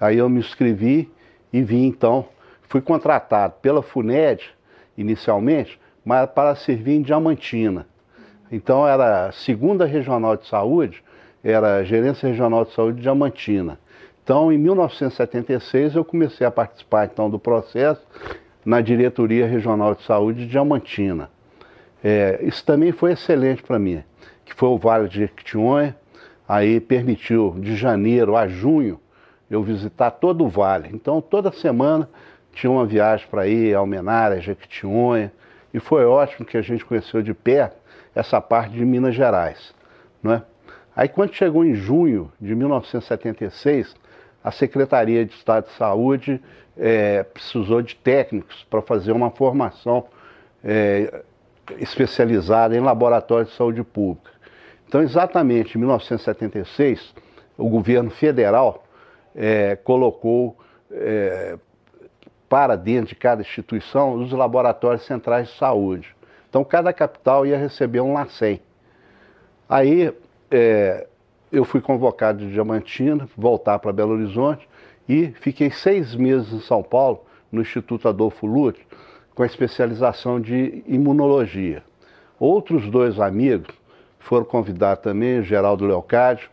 Aí 0.00 0.18
eu 0.18 0.28
me 0.28 0.40
inscrevi 0.40 1.10
e 1.52 1.62
vim 1.62 1.86
então 1.86 2.26
Fui 2.74 2.80
contratado 2.80 3.54
pela 3.62 3.82
FUNED, 3.82 4.52
inicialmente, 4.98 5.78
mas 6.04 6.28
para 6.28 6.56
servir 6.56 6.96
em 6.96 7.02
Diamantina. 7.02 7.86
Então 8.50 8.84
era 8.84 9.26
a 9.28 9.32
segunda 9.32 9.84
regional 9.84 10.36
de 10.36 10.48
saúde, 10.48 11.00
era 11.44 11.84
gerência 11.84 12.28
regional 12.28 12.64
de 12.64 12.72
saúde 12.72 12.96
de 12.96 13.02
Diamantina. 13.02 13.78
Então, 14.22 14.50
em 14.50 14.56
1976, 14.56 15.94
eu 15.94 16.04
comecei 16.04 16.46
a 16.46 16.50
participar 16.50 17.04
então 17.04 17.28
do 17.28 17.38
processo 17.38 18.00
na 18.64 18.80
diretoria 18.80 19.46
regional 19.46 19.94
de 19.94 20.02
saúde 20.04 20.40
de 20.40 20.46
Diamantina. 20.46 21.28
É, 22.02 22.38
isso 22.42 22.64
também 22.64 22.90
foi 22.90 23.12
excelente 23.12 23.62
para 23.62 23.78
mim, 23.78 24.02
que 24.44 24.54
foi 24.54 24.70
o 24.70 24.78
Vale 24.78 25.08
de 25.08 25.18
Jequitinhonha, 25.20 25.94
aí 26.48 26.80
permitiu 26.80 27.56
de 27.58 27.76
janeiro 27.76 28.36
a 28.36 28.48
junho 28.48 28.98
eu 29.50 29.62
visitar 29.62 30.10
todo 30.10 30.44
o 30.44 30.48
vale. 30.48 30.90
Então 30.92 31.20
toda 31.20 31.52
semana 31.52 32.08
tinha 32.52 32.70
uma 32.70 32.86
viagem 32.86 33.26
para 33.30 33.46
ir 33.46 33.74
Almenara, 33.74 34.40
Jequitinhonha, 34.40 35.32
e 35.72 35.80
foi 35.80 36.04
ótimo 36.04 36.46
que 36.46 36.56
a 36.56 36.62
gente 36.62 36.84
conheceu 36.84 37.22
de 37.22 37.34
perto 37.34 37.76
essa 38.14 38.40
parte 38.40 38.72
de 38.72 38.84
Minas 38.84 39.14
Gerais. 39.14 39.74
Não 40.22 40.32
é? 40.32 40.42
Aí 40.96 41.08
quando 41.08 41.34
chegou 41.34 41.64
em 41.64 41.74
junho 41.74 42.30
de 42.40 42.54
1976, 42.54 43.94
a 44.42 44.50
Secretaria 44.50 45.24
de 45.24 45.34
Estado 45.34 45.66
de 45.66 45.72
Saúde 45.72 46.40
é, 46.76 47.22
precisou 47.22 47.82
de 47.82 47.96
técnicos 47.96 48.64
para 48.70 48.82
fazer 48.82 49.12
uma 49.12 49.30
formação 49.30 50.06
é, 50.62 51.22
especializada 51.78 52.76
em 52.76 52.80
laboratório 52.80 53.46
de 53.46 53.52
saúde 53.52 53.82
pública. 53.82 54.30
Então, 54.86 55.02
exatamente 55.02 55.76
em 55.76 55.80
1976, 55.80 57.14
o 57.56 57.68
governo 57.68 58.10
federal 58.10 58.84
é, 59.34 59.76
colocou 59.76 60.56
é, 60.90 61.58
para 62.48 62.76
dentro 62.76 63.08
de 63.08 63.14
cada 63.16 63.42
instituição 63.42 64.14
os 64.14 64.30
laboratórios 64.30 65.04
centrais 65.04 65.48
de 65.48 65.58
saúde. 65.58 66.14
Então, 66.48 66.62
cada 66.62 66.92
capital 66.92 67.44
ia 67.44 67.58
receber 67.58 68.00
um 68.00 68.12
LACEN. 68.12 68.60
Aí, 69.68 70.12
é, 70.50 71.06
eu 71.50 71.64
fui 71.64 71.80
convocado 71.80 72.40
de 72.40 72.52
Diamantina, 72.52 73.28
voltar 73.36 73.78
para 73.78 73.92
Belo 73.92 74.12
Horizonte 74.12 74.68
e 75.08 75.28
fiquei 75.40 75.70
seis 75.70 76.14
meses 76.14 76.52
em 76.52 76.60
São 76.60 76.82
Paulo, 76.82 77.24
no 77.50 77.60
Instituto 77.60 78.08
Adolfo 78.08 78.46
Lutz, 78.46 78.80
com 79.34 79.42
a 79.42 79.46
especialização 79.46 80.40
de 80.40 80.82
imunologia. 80.86 81.82
Outros 82.38 82.88
dois 82.90 83.20
amigos 83.20 83.74
foram 84.18 84.44
convidados 84.44 85.02
também, 85.02 85.42
Geraldo 85.42 85.86
Leocádio, 85.86 86.50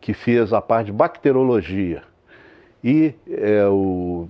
que 0.00 0.14
fez 0.14 0.52
a 0.52 0.60
parte 0.60 0.86
de 0.86 0.92
bacterologia, 0.92 2.02
e 2.82 3.14
é, 3.28 3.66
o, 3.66 4.26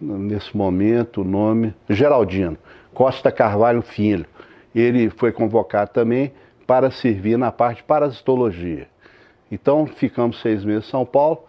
nesse 0.00 0.54
momento 0.56 1.22
o 1.22 1.24
nome, 1.24 1.74
Geraldino, 1.88 2.58
Costa 2.92 3.32
Carvalho 3.32 3.80
Filho. 3.82 4.26
Ele 4.74 5.08
foi 5.08 5.32
convocado 5.32 5.90
também 5.90 6.32
para 6.68 6.90
servir 6.90 7.38
na 7.38 7.50
parte 7.50 7.78
de 7.78 7.84
parasitologia. 7.84 8.88
Então 9.50 9.86
ficamos 9.86 10.38
seis 10.42 10.62
meses 10.66 10.86
em 10.86 10.90
São 10.90 11.06
Paulo 11.06 11.44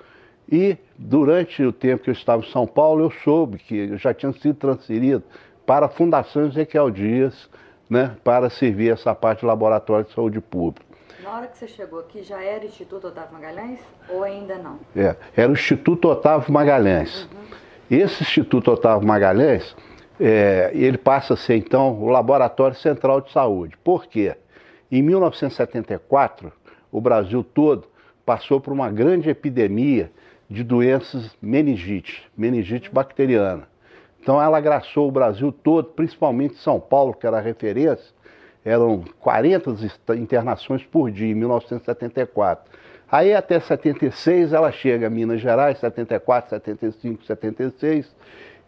e 0.50 0.78
durante 0.98 1.62
o 1.62 1.74
tempo 1.74 2.04
que 2.04 2.10
eu 2.10 2.14
estava 2.14 2.42
em 2.42 2.50
São 2.50 2.66
Paulo 2.66 3.04
eu 3.04 3.12
soube 3.12 3.58
que 3.58 3.76
eu 3.76 3.98
já 3.98 4.14
tinha 4.14 4.32
sido 4.32 4.56
transferido 4.56 5.22
para 5.66 5.88
a 5.88 5.90
Fundação 5.90 6.48
Ezequiel 6.48 6.90
Dias, 6.90 7.50
né, 7.90 8.16
para 8.24 8.50
servir 8.50 8.94
essa 8.94 9.14
parte 9.14 9.42
de 9.42 9.46
laboratório 9.46 10.06
de 10.06 10.14
saúde 10.14 10.40
pública. 10.40 10.86
Na 11.22 11.36
hora 11.36 11.48
que 11.48 11.58
você 11.58 11.68
chegou 11.68 12.00
aqui, 12.00 12.24
já 12.24 12.42
era 12.42 12.66
Instituto 12.66 13.08
Otávio 13.08 13.34
Magalhães 13.34 13.82
ou 14.08 14.24
ainda 14.24 14.56
não? 14.56 14.80
É, 14.96 15.18
era 15.36 15.50
o 15.50 15.54
Instituto 15.54 16.08
Otávio 16.08 16.50
Magalhães. 16.50 17.24
Uhum. 17.26 17.98
Esse 18.00 18.24
Instituto 18.24 18.72
Otávio 18.72 19.06
Magalhães, 19.06 19.76
é, 20.18 20.72
ele 20.74 20.98
passa 20.98 21.34
a 21.34 21.38
ser 21.38 21.58
então 21.58 22.02
o 22.02 22.08
Laboratório 22.08 22.78
Central 22.78 23.20
de 23.20 23.34
Saúde. 23.34 23.78
Por 23.84 24.06
quê? 24.06 24.38
Em 24.92 25.04
1974, 25.04 26.52
o 26.92 27.00
Brasil 27.00 27.44
todo 27.44 27.88
passou 28.26 28.60
por 28.60 28.74
uma 28.74 28.90
grande 28.90 29.30
epidemia 29.30 30.12
de 30.50 30.64
doenças 30.64 31.38
meningite, 31.40 32.28
meningite 32.36 32.90
bacteriana. 32.90 33.68
Então 34.20 34.42
ela 34.42 34.58
agraçou 34.58 35.08
o 35.08 35.12
Brasil 35.12 35.52
todo, 35.52 35.90
principalmente 35.90 36.56
São 36.56 36.80
Paulo, 36.80 37.14
que 37.14 37.28
era 37.28 37.38
a 37.38 37.42
referência, 37.42 38.12
eram 38.66 39.04
40 39.20 39.76
internações 40.16 40.84
por 40.84 41.12
dia 41.12 41.30
em 41.30 41.36
1974. 41.36 42.66
Aí 43.12 43.32
até 43.32 43.60
76 43.60 44.54
ela 44.54 44.72
chega 44.72 45.06
a 45.06 45.10
Minas 45.10 45.40
Gerais, 45.40 45.78
74, 45.78 46.50
75, 46.50 47.26
76, 47.26 48.16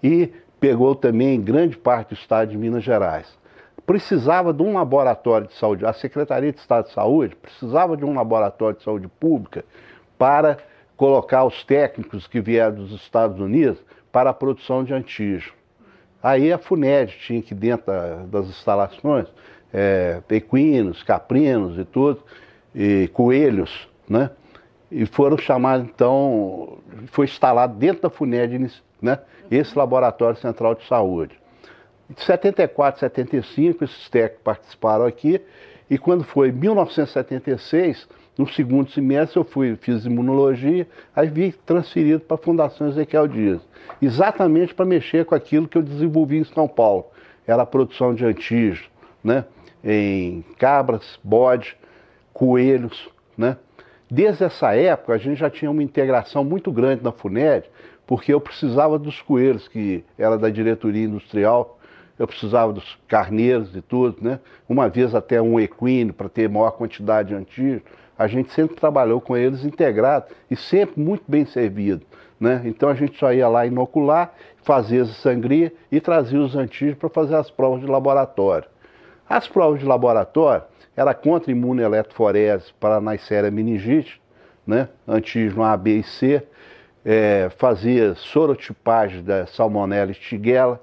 e 0.04 0.32
pegou 0.60 0.94
também 0.94 1.42
grande 1.42 1.76
parte 1.78 2.10
do 2.10 2.14
estado 2.14 2.50
de 2.52 2.58
Minas 2.58 2.84
Gerais 2.84 3.41
precisava 3.92 4.54
de 4.54 4.64
um 4.64 4.76
laboratório 4.76 5.48
de 5.48 5.54
saúde, 5.56 5.86
a 5.86 5.92
Secretaria 5.92 6.54
de 6.54 6.60
Estado 6.60 6.86
de 6.86 6.94
Saúde 6.94 7.36
precisava 7.36 7.98
de 7.98 8.06
um 8.06 8.16
laboratório 8.16 8.78
de 8.78 8.86
saúde 8.86 9.10
pública 9.10 9.66
para 10.18 10.60
colocar 10.96 11.44
os 11.44 11.62
técnicos 11.66 12.26
que 12.26 12.40
vieram 12.40 12.74
dos 12.74 12.94
Estados 12.94 13.38
Unidos 13.38 13.80
para 14.10 14.30
a 14.30 14.34
produção 14.34 14.82
de 14.86 14.94
antígeno. 14.94 15.52
Aí 16.24 16.54
a 16.54 16.58
FUNED 16.58 17.18
tinha 17.20 17.42
que 17.42 17.54
dentro 17.54 17.92
das 18.28 18.48
instalações 18.48 19.28
é, 19.74 20.22
equinos, 20.30 21.04
caprinos 21.04 21.78
e 21.78 21.84
tudo, 21.84 22.24
e 22.74 23.10
coelhos, 23.12 23.90
né? 24.08 24.30
E 24.90 25.06
foram 25.06 25.38
chamados, 25.38 25.86
então, 25.86 26.78
foi 27.08 27.26
instalado 27.26 27.76
dentro 27.76 28.04
da 28.04 28.10
FUNED, 28.10 28.72
né? 29.02 29.20
Esse 29.50 29.78
laboratório 29.78 30.40
central 30.40 30.76
de 30.76 30.88
saúde. 30.88 31.41
De 32.16 32.22
74, 32.24 33.00
75, 33.00 33.86
esses 33.86 34.10
técnicos 34.10 34.44
participaram 34.44 35.06
aqui, 35.06 35.40
e 35.90 35.98
quando 35.98 36.26
foi 36.26 36.52
1976, 36.52 38.08
no 38.38 38.48
segundo 38.50 38.92
semestre 38.92 39.40
eu 39.40 39.46
fui, 39.46 39.78
fiz 39.78 40.04
imunologia, 40.04 40.86
aí 41.16 41.30
vi 41.30 41.54
transferido 41.66 42.20
para 42.20 42.36
a 42.36 42.38
Fundação 42.38 42.90
Ezequiel 42.90 43.28
Dias, 43.28 43.62
exatamente 44.02 44.74
para 44.74 44.86
mexer 44.86 45.24
com 45.24 45.36
aquilo 45.36 45.70
que 45.70 45.78
eu 45.78 45.82
desenvolvi 45.82 46.38
em 46.38 46.44
São 46.44 46.68
Paulo, 46.68 47.06
era 47.48 47.64
a 47.64 47.66
produção 47.66 48.14
de 48.14 48.26
antígenos, 48.26 48.90
né, 49.24 49.46
em 49.82 50.44
cabras, 50.58 51.18
bode, 51.24 51.78
coelhos, 52.34 53.10
né. 53.38 53.56
Desde 54.10 54.44
essa 54.44 54.76
época 54.76 55.14
a 55.14 55.18
gente 55.18 55.40
já 55.40 55.50
tinha 55.50 55.72
uma 55.72 55.82
integração 55.82 56.44
muito 56.44 56.74
grande 56.74 57.02
na 57.02 57.14
FUNED, 57.14 57.70
porque 58.06 58.34
eu 58.34 58.42
precisava 58.42 59.00
dos 59.00 59.22
coelhos, 59.22 59.70
que 59.70 60.04
era 60.18 60.38
da 60.38 60.50
diretoria 60.50 61.06
industrial, 61.06 61.78
eu 62.22 62.28
precisava 62.28 62.72
dos 62.72 63.00
carneiros 63.08 63.76
e 63.76 63.82
tudo, 63.82 64.18
né? 64.22 64.40
Uma 64.70 64.88
vez 64.88 65.16
até 65.16 65.42
um 65.42 65.60
equino 65.60 66.14
para 66.14 66.30
ter 66.30 66.48
maior 66.48 66.70
quantidade 66.70 67.30
de 67.30 67.34
antígeno. 67.34 67.82
A 68.16 68.28
gente 68.28 68.54
sempre 68.54 68.76
trabalhou 68.76 69.20
com 69.20 69.36
eles 69.36 69.66
integrado 69.66 70.26
e 70.50 70.56
sempre 70.56 71.02
muito 71.02 71.24
bem 71.28 71.46
servido, 71.46 72.06
né? 72.40 72.62
Então 72.64 72.90
a 72.90 72.94
gente 72.94 73.18
só 73.18 73.34
ia 73.34 73.48
lá 73.48 73.66
inocular, 73.66 74.36
fazia 74.62 75.02
a 75.02 75.08
sangria 75.08 75.74
e 75.92 76.00
trazia 76.00 76.40
os 76.40 76.56
antígenos 76.56 77.00
para 77.00 77.10
fazer 77.10 77.34
as 77.34 77.50
provas 77.50 77.82
de 77.82 77.88
laboratório. 77.88 78.70
As 79.28 79.48
provas 79.48 79.80
de 79.80 79.86
laboratório 79.88 80.62
era 80.96 81.16
contra 81.16 81.52
imunoeletroforese 81.52 82.72
para 82.80 83.02
Neisseria 83.02 83.50
meningite, 83.50 84.22
né? 84.68 84.90
Antígeno 85.08 85.64
A, 85.64 85.76
B 85.76 85.98
e 85.98 86.04
C. 86.04 86.44
É, 87.04 87.50
fazia 87.58 88.14
sorotipagem 88.14 89.24
da 89.24 89.48
Salmonella 89.48 90.14
Shigella, 90.14 90.80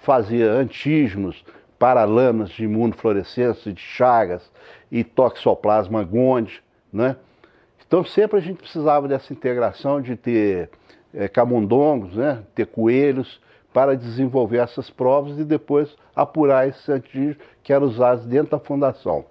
fazia 0.00 0.50
antígenos 0.50 1.44
para 1.78 2.04
lâminas 2.04 2.50
de 2.50 2.64
imunofluorescência 2.64 3.72
de 3.72 3.80
Chagas 3.80 4.50
e 4.90 5.04
toxoplasma 5.04 6.02
gondii, 6.02 6.60
né? 6.92 7.16
Então 7.86 8.04
sempre 8.04 8.38
a 8.38 8.40
gente 8.40 8.58
precisava 8.58 9.08
dessa 9.08 9.32
integração 9.32 10.00
de 10.00 10.16
ter 10.16 10.70
é, 11.14 11.26
camundongos, 11.28 12.14
né? 12.16 12.42
ter 12.54 12.66
coelhos, 12.66 13.40
para 13.72 13.96
desenvolver 13.96 14.58
essas 14.58 14.90
provas 14.90 15.38
e 15.38 15.44
depois 15.44 15.94
apurar 16.14 16.68
esses 16.68 16.88
antígenos 16.88 17.36
que 17.62 17.72
eram 17.72 17.86
usados 17.86 18.26
dentro 18.26 18.50
da 18.50 18.58
fundação. 18.58 19.24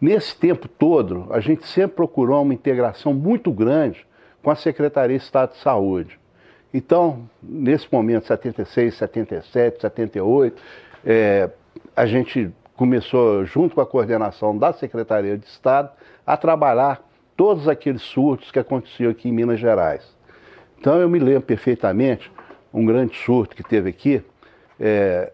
Nesse 0.00 0.36
tempo 0.36 0.68
todo, 0.68 1.26
a 1.30 1.40
gente 1.40 1.66
sempre 1.66 1.96
procurou 1.96 2.42
uma 2.42 2.54
integração 2.54 3.14
muito 3.14 3.52
grande 3.52 4.06
com 4.42 4.50
a 4.50 4.54
Secretaria 4.54 5.16
de 5.18 5.24
Estado 5.24 5.52
de 5.52 5.58
Saúde. 5.58 6.18
Então, 6.72 7.28
nesse 7.42 7.86
momento, 7.90 8.26
76, 8.26 8.94
77, 8.94 9.80
78, 9.80 10.62
é, 11.04 11.50
a 11.94 12.06
gente 12.06 12.52
começou, 12.74 13.44
junto 13.44 13.74
com 13.74 13.80
a 13.80 13.86
coordenação 13.86 14.56
da 14.56 14.72
Secretaria 14.72 15.38
de 15.38 15.46
Estado, 15.46 15.90
a 16.26 16.36
trabalhar 16.36 17.02
todos 17.36 17.68
aqueles 17.68 18.02
surtos 18.02 18.50
que 18.50 18.58
aconteciam 18.58 19.10
aqui 19.10 19.28
em 19.28 19.32
Minas 19.32 19.58
Gerais. 19.58 20.16
Então, 20.78 21.00
eu 21.00 21.08
me 21.08 21.18
lembro 21.18 21.42
perfeitamente 21.42 22.30
um 22.72 22.84
grande 22.84 23.16
surto 23.16 23.56
que 23.56 23.62
teve 23.62 23.88
aqui. 23.88 24.22
É, 24.78 25.32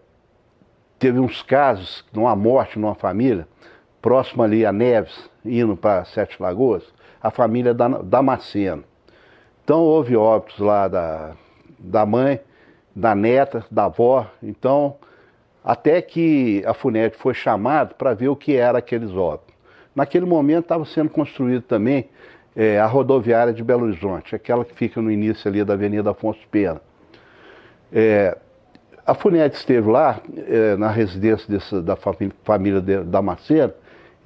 teve 0.97 1.19
uns 1.19 1.43
casos 1.43 2.05
uma 2.13 2.35
morte 2.35 2.79
numa 2.79 2.95
família, 2.95 3.45
próximo 4.01 4.43
ali 4.43 4.65
a 4.65 4.71
Neves, 4.71 5.29
indo 5.43 5.75
para 5.75 6.05
Sete 6.05 6.41
Lagoas, 6.41 6.83
a 7.21 7.29
família 7.29 7.73
da 7.73 7.87
Damasceno. 7.87 8.83
Então 9.63 9.79
houve 9.79 10.15
óbitos 10.15 10.59
lá 10.59 10.87
da, 10.87 11.31
da 11.79 12.05
mãe, 12.05 12.39
da 12.95 13.15
neta, 13.15 13.65
da 13.71 13.85
avó. 13.85 14.27
Então, 14.41 14.95
até 15.63 16.01
que 16.01 16.61
a 16.65 16.73
FUNED 16.73 17.15
foi 17.15 17.33
chamada 17.33 17.93
para 17.93 18.13
ver 18.13 18.27
o 18.27 18.35
que 18.35 18.55
era 18.55 18.79
aqueles 18.79 19.11
óbitos. 19.11 19.53
Naquele 19.95 20.25
momento 20.25 20.63
estava 20.63 20.85
sendo 20.85 21.09
construída 21.09 21.63
também 21.67 22.09
é, 22.55 22.79
a 22.79 22.85
rodoviária 22.85 23.53
de 23.53 23.63
Belo 23.63 23.85
Horizonte, 23.85 24.35
aquela 24.35 24.65
que 24.65 24.73
fica 24.73 25.01
no 25.01 25.11
início 25.11 25.47
ali 25.49 25.63
da 25.63 25.73
Avenida 25.73 26.11
Afonso 26.11 26.41
Pena. 26.51 26.81
É, 27.91 28.37
a 29.05 29.13
FUNED 29.13 29.55
esteve 29.55 29.89
lá, 29.89 30.19
é, 30.47 30.75
na 30.75 30.89
residência 30.89 31.47
desse, 31.47 31.81
da 31.81 31.95
família, 31.95 32.35
família 32.43 32.81
Damasceno, 33.03 33.73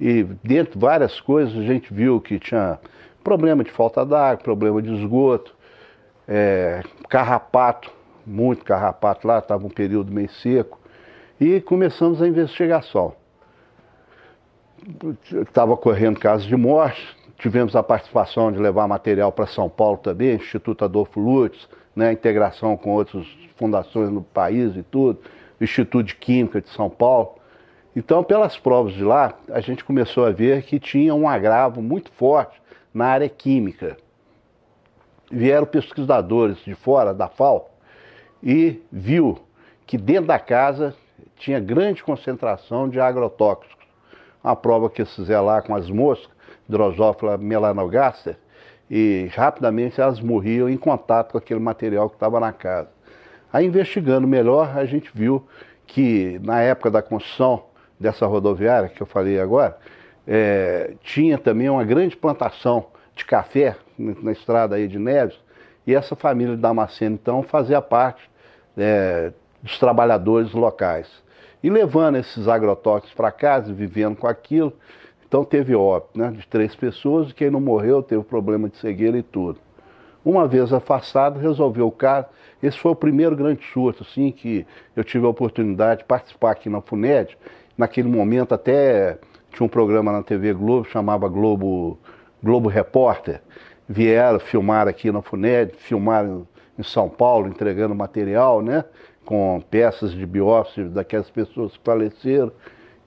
E 0.00 0.24
dentro 0.42 0.74
de 0.74 0.78
várias 0.78 1.20
coisas 1.20 1.56
a 1.56 1.62
gente 1.62 1.92
viu 1.92 2.20
que 2.20 2.38
tinha 2.38 2.78
problema 3.22 3.62
de 3.64 3.70
falta 3.70 4.04
d'água, 4.04 4.42
problema 4.42 4.80
de 4.80 4.94
esgoto, 4.94 5.54
é, 6.26 6.82
carrapato, 7.08 7.90
muito 8.26 8.64
carrapato 8.64 9.26
lá, 9.26 9.38
estava 9.38 9.66
um 9.66 9.70
período 9.70 10.12
meio 10.12 10.30
seco. 10.30 10.78
E 11.40 11.60
começamos 11.60 12.20
a 12.20 12.28
investigação. 12.28 13.14
Estava 15.32 15.76
correndo 15.76 16.20
casos 16.20 16.46
de 16.46 16.56
morte, 16.56 17.16
tivemos 17.38 17.74
a 17.74 17.82
participação 17.82 18.52
de 18.52 18.58
levar 18.58 18.86
material 18.86 19.32
para 19.32 19.46
São 19.46 19.68
Paulo 19.68 19.98
também, 19.98 20.34
Instituto 20.34 20.84
Adolfo 20.84 21.20
Lutz, 21.20 21.68
né, 21.94 22.12
integração 22.12 22.76
com 22.76 22.90
outras 22.90 23.26
fundações 23.56 24.10
no 24.10 24.22
país 24.22 24.76
e 24.76 24.82
tudo, 24.82 25.20
Instituto 25.60 26.06
de 26.06 26.14
Química 26.14 26.60
de 26.60 26.68
São 26.70 26.88
Paulo. 26.88 27.34
Então, 27.94 28.22
pelas 28.22 28.56
provas 28.56 28.92
de 28.92 29.02
lá, 29.02 29.34
a 29.50 29.60
gente 29.60 29.84
começou 29.84 30.24
a 30.24 30.30
ver 30.30 30.62
que 30.62 30.78
tinha 30.78 31.14
um 31.14 31.28
agravo 31.28 31.82
muito 31.82 32.12
forte 32.12 32.57
na 32.92 33.06
área 33.06 33.28
química. 33.28 33.96
Vieram 35.30 35.66
pesquisadores 35.66 36.58
de 36.64 36.74
fora 36.74 37.12
da 37.12 37.28
FAO 37.28 37.70
e 38.42 38.82
viu 38.90 39.38
que 39.86 39.98
dentro 39.98 40.26
da 40.26 40.38
casa 40.38 40.94
tinha 41.36 41.60
grande 41.60 42.02
concentração 42.02 42.88
de 42.88 43.00
agrotóxicos. 43.00 43.86
Uma 44.42 44.56
prova 44.56 44.88
que 44.88 45.02
eles 45.02 45.14
fizeram 45.14 45.44
lá 45.44 45.60
com 45.60 45.74
as 45.74 45.90
moscas, 45.90 46.30
Drosophila 46.68 47.36
melanogaster, 47.38 48.36
e 48.90 49.30
rapidamente 49.34 50.00
elas 50.00 50.20
morriam 50.20 50.68
em 50.68 50.76
contato 50.76 51.32
com 51.32 51.38
aquele 51.38 51.60
material 51.60 52.08
que 52.08 52.16
estava 52.16 52.40
na 52.40 52.52
casa. 52.52 52.88
Aí 53.52 53.66
investigando 53.66 54.26
melhor, 54.26 54.76
a 54.76 54.84
gente 54.84 55.10
viu 55.14 55.46
que 55.86 56.38
na 56.42 56.60
época 56.60 56.90
da 56.90 57.02
construção 57.02 57.64
dessa 57.98 58.26
rodoviária 58.26 58.88
que 58.88 59.00
eu 59.00 59.06
falei 59.06 59.40
agora, 59.40 59.78
é, 60.28 60.92
tinha 61.02 61.38
também 61.38 61.70
uma 61.70 61.82
grande 61.82 62.14
plantação 62.14 62.88
de 63.16 63.24
café 63.24 63.76
na 63.98 64.30
estrada 64.30 64.76
aí 64.76 64.86
de 64.86 64.98
Neves, 64.98 65.38
e 65.86 65.94
essa 65.94 66.14
família 66.14 66.54
de 66.54 66.60
Damasceno, 66.60 67.18
então, 67.20 67.42
fazia 67.42 67.80
parte 67.80 68.30
é, 68.76 69.32
dos 69.62 69.78
trabalhadores 69.78 70.52
locais. 70.52 71.08
E 71.62 71.70
levando 71.70 72.16
esses 72.16 72.46
agrotóxicos 72.46 73.14
para 73.14 73.32
casa, 73.32 73.72
vivendo 73.72 74.16
com 74.16 74.26
aquilo, 74.26 74.72
então 75.26 75.44
teve 75.44 75.74
óbito 75.74 76.18
né, 76.18 76.30
de 76.30 76.46
três 76.46 76.76
pessoas, 76.76 77.30
e 77.30 77.34
quem 77.34 77.50
não 77.50 77.60
morreu 77.60 78.02
teve 78.02 78.22
problema 78.22 78.68
de 78.68 78.76
cegueira 78.76 79.16
e 79.16 79.22
tudo. 79.22 79.58
Uma 80.24 80.46
vez 80.46 80.72
afastado, 80.72 81.40
resolveu 81.40 81.86
o 81.86 81.92
caso. 81.92 82.26
Esse 82.62 82.78
foi 82.78 82.92
o 82.92 82.96
primeiro 82.96 83.34
grande 83.34 83.64
surto, 83.72 84.04
assim, 84.08 84.30
que 84.30 84.66
eu 84.94 85.02
tive 85.02 85.24
a 85.24 85.28
oportunidade 85.30 86.00
de 86.00 86.06
participar 86.06 86.50
aqui 86.50 86.68
na 86.68 86.82
FUNED, 86.82 87.36
naquele 87.78 88.08
momento 88.08 88.52
até 88.52 89.18
tinha 89.50 89.64
um 89.64 89.68
programa 89.68 90.12
na 90.12 90.22
TV 90.22 90.52
Globo, 90.52 90.88
chamava 90.88 91.28
Globo, 91.28 91.98
Globo 92.42 92.68
Repórter. 92.68 93.40
Vieram 93.88 94.38
filmar 94.38 94.86
aqui 94.86 95.10
na 95.10 95.22
FUNED, 95.22 95.72
filmaram 95.78 96.46
em 96.78 96.82
São 96.82 97.08
Paulo, 97.08 97.48
entregando 97.48 97.94
material, 97.94 98.62
né? 98.62 98.84
Com 99.24 99.62
peças 99.70 100.12
de 100.12 100.24
biópsia 100.24 100.84
daquelas 100.84 101.30
pessoas 101.30 101.72
que 101.72 101.80
faleceram. 101.82 102.52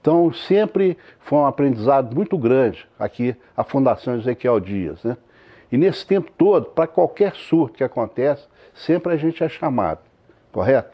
Então, 0.02 0.34
sempre 0.34 0.98
foi 1.20 1.38
um 1.38 1.46
aprendizado 1.46 2.16
muito 2.16 2.38
grande 2.38 2.88
aqui 2.98 3.36
a 3.56 3.64
Fundação 3.64 4.16
Ezequiel 4.16 4.60
Dias, 4.60 5.04
né? 5.04 5.16
E 5.72 5.78
nesse 5.78 6.06
tempo 6.06 6.32
todo, 6.38 6.66
para 6.66 6.88
qualquer 6.88 7.34
surto 7.36 7.78
que 7.78 7.84
acontece, 7.84 8.46
sempre 8.74 9.14
a 9.14 9.18
gente 9.18 9.44
é 9.44 9.48
chamado, 9.48 10.00
correto? 10.52 10.92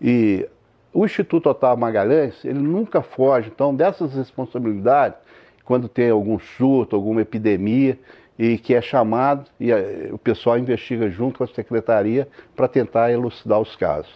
E 0.00 0.48
o 0.96 1.04
Instituto 1.04 1.50
Otávio 1.50 1.78
Magalhães, 1.78 2.42
ele 2.42 2.58
nunca 2.58 3.02
foge, 3.02 3.50
então, 3.54 3.74
dessas 3.74 4.14
responsabilidades, 4.14 5.18
quando 5.62 5.90
tem 5.90 6.08
algum 6.08 6.38
surto, 6.38 6.96
alguma 6.96 7.20
epidemia, 7.20 7.98
e 8.38 8.56
que 8.56 8.74
é 8.74 8.80
chamado, 8.80 9.44
e 9.60 9.70
o 10.10 10.16
pessoal 10.16 10.58
investiga 10.58 11.10
junto 11.10 11.36
com 11.36 11.44
a 11.44 11.48
secretaria 11.48 12.26
para 12.54 12.66
tentar 12.66 13.12
elucidar 13.12 13.60
os 13.60 13.76
casos. 13.76 14.12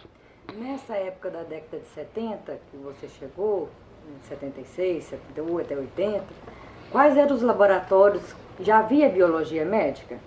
Nessa 0.57 0.95
época 0.95 1.29
da 1.29 1.43
década 1.43 1.77
de 1.77 1.87
70, 1.87 2.59
que 2.71 2.77
você 2.77 3.07
chegou, 3.07 3.69
em 4.07 4.27
76, 4.27 5.03
78 5.03 5.65
até 5.73 5.79
80, 5.79 6.23
quais 6.89 7.15
eram 7.15 7.35
os 7.35 7.43
laboratórios? 7.43 8.23
Já 8.59 8.79
havia 8.79 9.07
biologia 9.07 9.65
médica? 9.65 10.17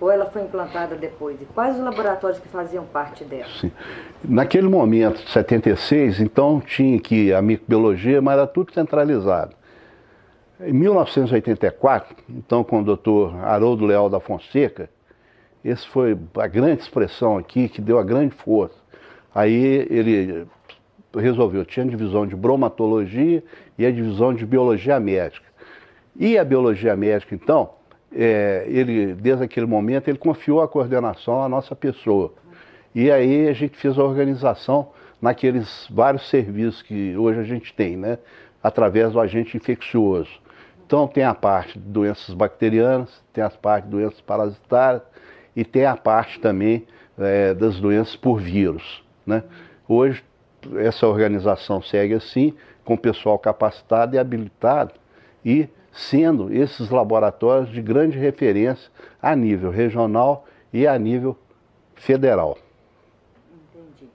Ou 0.00 0.10
ela 0.10 0.26
foi 0.26 0.42
implantada 0.42 0.96
depois? 0.96 1.40
E 1.42 1.44
quais 1.44 1.76
os 1.76 1.84
laboratórios 1.84 2.40
que 2.40 2.48
faziam 2.48 2.84
parte 2.86 3.22
dela? 3.22 3.50
Sim. 3.60 3.70
Naquele 4.24 4.68
momento, 4.68 5.20
76, 5.28 6.20
então 6.20 6.60
tinha 6.60 6.98
que 6.98 7.32
a 7.34 7.42
microbiologia, 7.42 8.22
mas 8.22 8.38
era 8.38 8.46
tudo 8.46 8.72
centralizado. 8.72 9.54
Em 10.58 10.72
1984, 10.72 12.16
então 12.28 12.64
com 12.64 12.80
o 12.80 12.84
doutor 12.84 13.34
Haroldo 13.44 13.84
Leal 13.84 14.08
da 14.08 14.20
Fonseca, 14.20 14.88
esse 15.64 15.86
foi 15.86 16.18
a 16.36 16.46
grande 16.46 16.82
expressão 16.82 17.36
aqui 17.36 17.68
que 17.68 17.82
deu 17.82 17.98
a 17.98 18.02
grande 18.02 18.34
força. 18.34 18.76
Aí 19.34 19.86
ele 19.90 20.46
resolveu, 21.14 21.64
tinha 21.64 21.84
a 21.84 21.88
divisão 21.88 22.26
de 22.26 22.34
bromatologia 22.34 23.42
e 23.78 23.84
a 23.84 23.90
divisão 23.90 24.32
de 24.32 24.46
biologia 24.46 24.98
médica. 24.98 25.46
E 26.16 26.38
a 26.38 26.44
biologia 26.44 26.96
médica, 26.96 27.34
então, 27.34 27.70
é, 28.12 28.64
ele, 28.66 29.14
desde 29.14 29.44
aquele 29.44 29.66
momento, 29.66 30.08
ele 30.08 30.18
confiou 30.18 30.60
a 30.60 30.68
coordenação 30.68 31.42
à 31.42 31.48
nossa 31.48 31.74
pessoa. 31.76 32.32
E 32.94 33.10
aí 33.10 33.48
a 33.48 33.52
gente 33.52 33.76
fez 33.76 33.98
a 33.98 34.02
organização 34.02 34.90
naqueles 35.20 35.86
vários 35.90 36.28
serviços 36.28 36.82
que 36.82 37.16
hoje 37.16 37.38
a 37.38 37.44
gente 37.44 37.72
tem, 37.72 37.96
né? 37.96 38.18
Através 38.62 39.12
do 39.12 39.20
agente 39.20 39.56
infeccioso. 39.56 40.30
Então 40.86 41.06
tem 41.06 41.22
a 41.22 41.34
parte 41.34 41.78
de 41.78 41.84
doenças 41.84 42.34
bacterianas, 42.34 43.22
tem 43.32 43.44
as 43.44 43.56
partes 43.56 43.88
de 43.88 43.96
doenças 43.96 44.20
parasitárias 44.20 45.02
e 45.54 45.64
tem 45.64 45.84
a 45.84 45.96
parte 45.96 46.40
também 46.40 46.84
é, 47.16 47.54
das 47.54 47.78
doenças 47.78 48.16
por 48.16 48.40
vírus. 48.40 49.04
Né? 49.24 49.44
Hoje 49.86 50.24
essa 50.78 51.06
organização 51.06 51.80
segue 51.80 52.14
assim, 52.14 52.54
com 52.84 52.96
pessoal 52.96 53.38
capacitado 53.38 54.16
e 54.16 54.18
habilitado 54.18 54.92
e 55.44 55.68
sendo 55.92 56.52
esses 56.52 56.90
laboratórios 56.90 57.70
de 57.70 57.82
grande 57.82 58.18
referência 58.18 58.90
a 59.20 59.34
nível 59.34 59.70
regional 59.70 60.44
e 60.72 60.86
a 60.86 60.98
nível 60.98 61.36
federal. 61.94 62.56
Entendi. 63.52 64.10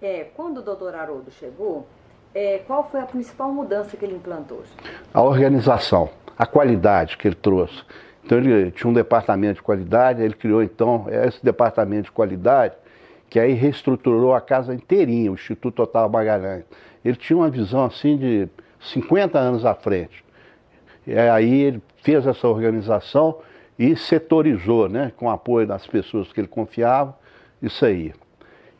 É, 0.00 0.24
quando 0.36 0.58
o 0.58 0.62
doutor 0.62 0.94
Haroldo 0.94 1.30
chegou, 1.30 1.86
é, 2.34 2.58
qual 2.66 2.88
foi 2.90 3.00
a 3.00 3.06
principal 3.06 3.52
mudança 3.52 3.96
que 3.96 4.04
ele 4.04 4.16
implantou? 4.16 4.62
A 5.12 5.22
organização, 5.22 6.10
a 6.36 6.46
qualidade 6.46 7.16
que 7.16 7.28
ele 7.28 7.34
trouxe. 7.34 7.82
Então 8.24 8.38
ele 8.38 8.70
tinha 8.70 8.88
um 8.88 8.94
departamento 8.94 9.54
de 9.56 9.62
qualidade, 9.62 10.22
ele 10.22 10.34
criou 10.34 10.62
então 10.62 11.06
esse 11.26 11.44
departamento 11.44 12.04
de 12.04 12.12
qualidade, 12.12 12.74
que 13.28 13.38
aí 13.38 13.52
reestruturou 13.52 14.34
a 14.34 14.40
casa 14.40 14.74
inteirinha, 14.74 15.30
o 15.30 15.34
Instituto 15.34 15.82
Otávio 15.82 16.10
Magalhães. 16.10 16.64
Ele 17.04 17.16
tinha 17.16 17.36
uma 17.36 17.50
visão 17.50 17.84
assim 17.84 18.16
de 18.16 18.48
50 18.80 19.38
anos 19.38 19.64
à 19.64 19.74
frente. 19.74 20.24
E 21.06 21.16
aí 21.16 21.62
ele 21.62 21.82
fez 22.02 22.26
essa 22.26 22.46
organização 22.46 23.38
e 23.78 23.96
setorizou, 23.96 24.88
né, 24.88 25.12
com 25.16 25.26
o 25.26 25.30
apoio 25.30 25.66
das 25.66 25.86
pessoas 25.86 26.32
que 26.32 26.40
ele 26.40 26.48
confiava, 26.48 27.16
isso 27.60 27.84
aí. 27.84 28.12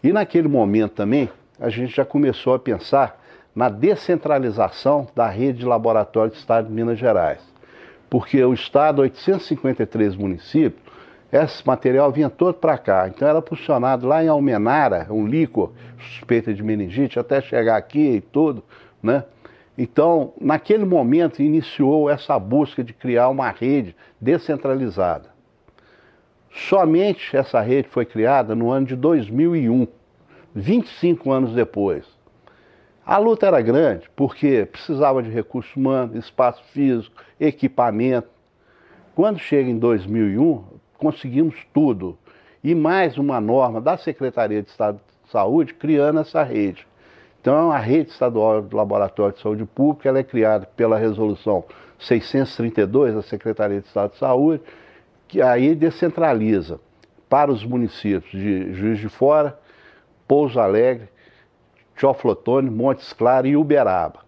E 0.02 0.12
naquele 0.12 0.48
momento 0.48 0.92
também, 0.92 1.30
a 1.58 1.68
gente 1.68 1.94
já 1.94 2.04
começou 2.04 2.54
a 2.54 2.58
pensar 2.58 3.20
na 3.54 3.68
descentralização 3.68 5.06
da 5.14 5.28
rede 5.28 5.60
de 5.60 5.64
laboratórios 5.64 6.36
do 6.36 6.40
Estado 6.40 6.68
de 6.68 6.72
Minas 6.72 6.98
Gerais. 6.98 7.40
Porque 8.08 8.42
o 8.44 8.52
Estado, 8.52 9.02
853 9.02 10.16
municípios, 10.16 10.82
esse 11.32 11.66
material 11.66 12.12
vinha 12.12 12.28
todo 12.28 12.54
para 12.54 12.76
cá. 12.76 13.08
Então 13.08 13.26
era 13.26 13.40
funcionado 13.40 14.06
lá 14.06 14.22
em 14.22 14.28
Almenara, 14.28 15.06
um 15.10 15.26
líquor 15.26 15.72
suspeita 15.98 16.52
de 16.52 16.62
meningite, 16.62 17.18
até 17.18 17.40
chegar 17.40 17.76
aqui 17.76 18.16
e 18.16 18.20
tudo, 18.20 18.62
né? 19.02 19.24
Então, 19.82 20.32
naquele 20.40 20.84
momento, 20.84 21.42
iniciou 21.42 22.08
essa 22.08 22.38
busca 22.38 22.84
de 22.84 22.92
criar 22.92 23.28
uma 23.30 23.50
rede 23.50 23.96
descentralizada. 24.20 25.30
Somente 26.52 27.36
essa 27.36 27.60
rede 27.60 27.88
foi 27.88 28.06
criada 28.06 28.54
no 28.54 28.70
ano 28.70 28.86
de 28.86 28.94
2001, 28.94 29.88
25 30.54 31.32
anos 31.32 31.52
depois. 31.52 32.06
A 33.04 33.18
luta 33.18 33.48
era 33.48 33.60
grande 33.60 34.08
porque 34.14 34.68
precisava 34.70 35.20
de 35.20 35.30
recursos 35.30 35.74
humanos, 35.74 36.14
espaço 36.14 36.62
físico, 36.66 37.20
equipamento. 37.40 38.28
Quando 39.16 39.40
chega 39.40 39.68
em 39.68 39.80
2001, 39.80 40.62
conseguimos 40.96 41.56
tudo. 41.74 42.16
E 42.62 42.72
mais 42.72 43.18
uma 43.18 43.40
norma 43.40 43.80
da 43.80 43.96
Secretaria 43.96 44.62
de 44.62 44.70
Estado 44.70 45.00
de 45.24 45.32
Saúde 45.32 45.74
criando 45.74 46.20
essa 46.20 46.44
rede. 46.44 46.86
Então, 47.42 47.58
é 47.58 47.62
uma 47.64 47.78
rede 47.78 48.12
estadual 48.12 48.62
de 48.62 48.72
laboratório 48.72 49.34
de 49.34 49.42
saúde 49.42 49.64
pública, 49.64 50.08
ela 50.08 50.20
é 50.20 50.22
criada 50.22 50.64
pela 50.76 50.96
resolução 50.96 51.64
632 51.98 53.16
da 53.16 53.22
Secretaria 53.22 53.80
de 53.80 53.86
Estado 53.88 54.12
de 54.12 54.18
Saúde, 54.18 54.62
que 55.26 55.42
aí 55.42 55.74
descentraliza 55.74 56.78
para 57.28 57.50
os 57.50 57.64
municípios 57.64 58.30
de 58.30 58.72
Juiz 58.72 59.00
de 59.00 59.08
Fora, 59.08 59.58
Pouso 60.28 60.60
Alegre, 60.60 61.08
Teoflotone, 61.98 62.70
Montes 62.70 63.12
Claros 63.12 63.50
e 63.50 63.56
Uberaba. 63.56 64.20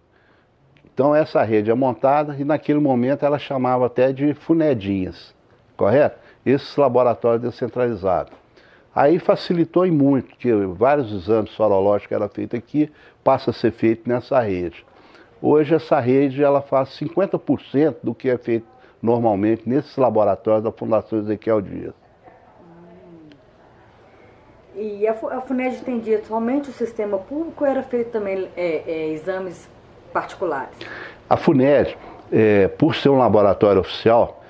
Então 0.93 1.15
essa 1.15 1.41
rede 1.41 1.71
é 1.71 1.73
montada 1.73 2.35
e 2.37 2.43
naquele 2.43 2.79
momento 2.79 3.25
ela 3.25 3.39
chamava 3.39 3.85
até 3.85 4.11
de 4.11 4.33
funedinhas, 4.33 5.33
correto? 5.77 6.19
Esses 6.45 6.75
laboratórios 6.75 7.41
descentralizados. 7.41 8.44
Aí 8.95 9.19
facilitou 9.19 9.85
em 9.85 9.91
muito, 9.91 10.37
que 10.37 10.53
vários 10.67 11.11
exames 11.11 11.51
sorológicos 11.51 12.15
eram 12.15 12.29
feitos 12.29 12.57
aqui, 12.57 12.89
passa 13.21 13.49
a 13.49 13.53
ser 13.53 13.71
feito 13.71 14.07
nessa 14.07 14.39
rede. 14.39 14.85
Hoje 15.41 15.75
essa 15.75 15.99
rede 15.99 16.41
ela 16.41 16.61
faz 16.61 16.89
50% 16.97 17.97
do 18.01 18.15
que 18.15 18.29
é 18.29 18.37
feito 18.37 18.65
normalmente 19.01 19.67
nesses 19.67 19.97
laboratórios 19.97 20.63
da 20.63 20.71
Fundação 20.71 21.19
Ezequiel 21.19 21.61
Dias. 21.61 21.93
E 24.75 25.07
a, 25.07 25.13
FUNED 25.13 25.77
atendia 25.77 26.23
somente 26.25 26.69
o 26.69 26.73
sistema 26.73 27.17
público 27.17 27.63
ou 27.63 27.69
era 27.69 27.83
feito 27.83 28.11
também 28.11 28.49
é, 28.55 28.83
é, 28.85 29.07
exames 29.11 29.69
particulares? 30.11 30.77
A 31.29 31.37
FUNED, 31.37 31.97
é, 32.31 32.67
por 32.69 32.95
ser 32.95 33.09
um 33.09 33.17
laboratório 33.17 33.81
oficial, 33.81 34.43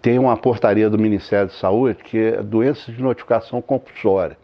tem 0.00 0.18
uma 0.18 0.36
portaria 0.36 0.88
do 0.88 0.98
Ministério 0.98 1.48
de 1.48 1.54
Saúde 1.54 2.02
que 2.02 2.18
é 2.18 2.42
doenças 2.42 2.94
de 2.94 3.02
notificação 3.02 3.60
compulsória. 3.60 4.36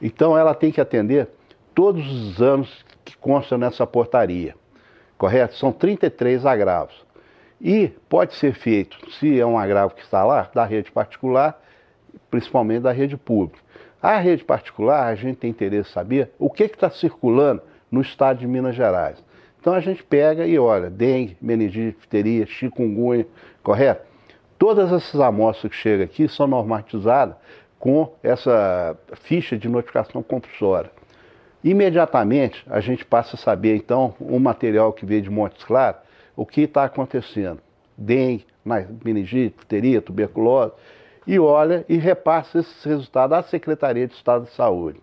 Então 0.00 0.36
ela 0.36 0.54
tem 0.54 0.70
que 0.70 0.80
atender 0.80 1.28
todos 1.74 2.06
os 2.06 2.32
exames 2.32 2.84
que 3.04 3.16
constam 3.16 3.56
nessa 3.56 3.86
portaria, 3.86 4.54
correto? 5.16 5.56
São 5.56 5.72
33 5.72 6.44
agravos. 6.44 6.94
E 7.60 7.88
pode 8.08 8.34
ser 8.34 8.54
feito, 8.54 8.98
se 9.12 9.38
é 9.38 9.46
um 9.46 9.56
agravo 9.56 9.94
que 9.94 10.02
está 10.02 10.24
lá, 10.24 10.50
da 10.52 10.64
rede 10.64 10.90
particular, 10.90 11.60
principalmente 12.30 12.82
da 12.82 12.92
rede 12.92 13.16
pública. 13.16 13.60
A 14.02 14.18
rede 14.18 14.44
particular, 14.44 15.06
a 15.06 15.14
gente 15.14 15.36
tem 15.36 15.50
interesse 15.50 15.90
em 15.90 15.92
saber 15.92 16.30
o 16.38 16.50
que 16.50 16.64
está 16.64 16.90
circulando 16.90 17.62
no 17.90 18.00
estado 18.00 18.40
de 18.40 18.46
Minas 18.48 18.74
Gerais. 18.74 19.22
Então 19.60 19.72
a 19.72 19.80
gente 19.80 20.02
pega 20.02 20.44
e 20.44 20.58
olha, 20.58 20.90
dengue, 20.90 21.36
meningite, 21.40 21.96
difteria, 22.00 22.44
chikungunya, 22.46 23.26
correto? 23.62 24.11
Todas 24.62 24.92
essas 24.92 25.20
amostras 25.20 25.72
que 25.72 25.76
chegam 25.76 26.04
aqui 26.04 26.28
são 26.28 26.46
normatizadas 26.46 27.34
com 27.80 28.12
essa 28.22 28.96
ficha 29.14 29.58
de 29.58 29.68
notificação 29.68 30.22
compulsória. 30.22 30.88
Imediatamente 31.64 32.64
a 32.70 32.78
gente 32.78 33.04
passa 33.04 33.34
a 33.34 33.38
saber 33.40 33.74
então 33.74 34.14
o 34.20 34.38
material 34.38 34.92
que 34.92 35.04
veio 35.04 35.20
de 35.20 35.28
Montes 35.28 35.64
Claros, 35.64 36.00
o 36.36 36.46
que 36.46 36.60
está 36.60 36.84
acontecendo. 36.84 37.58
Dengue, 37.98 38.46
meningite, 39.04 39.56
difteria, 39.58 40.00
tuberculose 40.00 40.74
e 41.26 41.40
olha 41.40 41.84
e 41.88 41.96
repassa 41.96 42.60
esses 42.60 42.84
resultados 42.84 43.36
à 43.36 43.42
Secretaria 43.42 44.06
de 44.06 44.14
Estado 44.14 44.44
de 44.44 44.52
Saúde. 44.52 45.00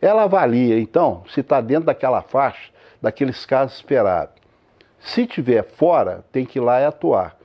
Ela 0.00 0.22
avalia, 0.22 0.80
então, 0.80 1.22
se 1.28 1.40
está 1.40 1.60
dentro 1.60 1.84
daquela 1.84 2.22
faixa, 2.22 2.72
daqueles 3.02 3.44
casos 3.44 3.76
esperados. 3.76 4.34
Se 4.98 5.26
tiver 5.26 5.64
fora, 5.64 6.24
tem 6.32 6.46
que 6.46 6.58
ir 6.58 6.62
lá 6.62 6.80
e 6.80 6.86
atuar. 6.86 7.35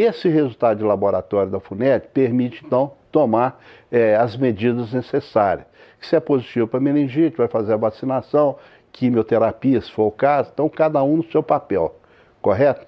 Esse 0.00 0.30
resultado 0.30 0.78
de 0.78 0.84
laboratório 0.84 1.52
da 1.52 1.60
FUNED 1.60 2.06
permite, 2.14 2.64
então, 2.64 2.92
tomar 3.12 3.62
é, 3.92 4.16
as 4.16 4.34
medidas 4.34 4.94
necessárias. 4.94 5.66
Se 6.00 6.16
é 6.16 6.20
positivo 6.20 6.66
para 6.66 6.80
meningite, 6.80 7.36
vai 7.36 7.48
fazer 7.48 7.74
a 7.74 7.76
vacinação, 7.76 8.56
quimioterapia, 8.90 9.78
se 9.78 9.92
for 9.92 10.06
o 10.06 10.10
caso, 10.10 10.50
então 10.54 10.70
cada 10.70 11.02
um 11.02 11.18
no 11.18 11.24
seu 11.24 11.42
papel, 11.42 11.94
correto? 12.40 12.86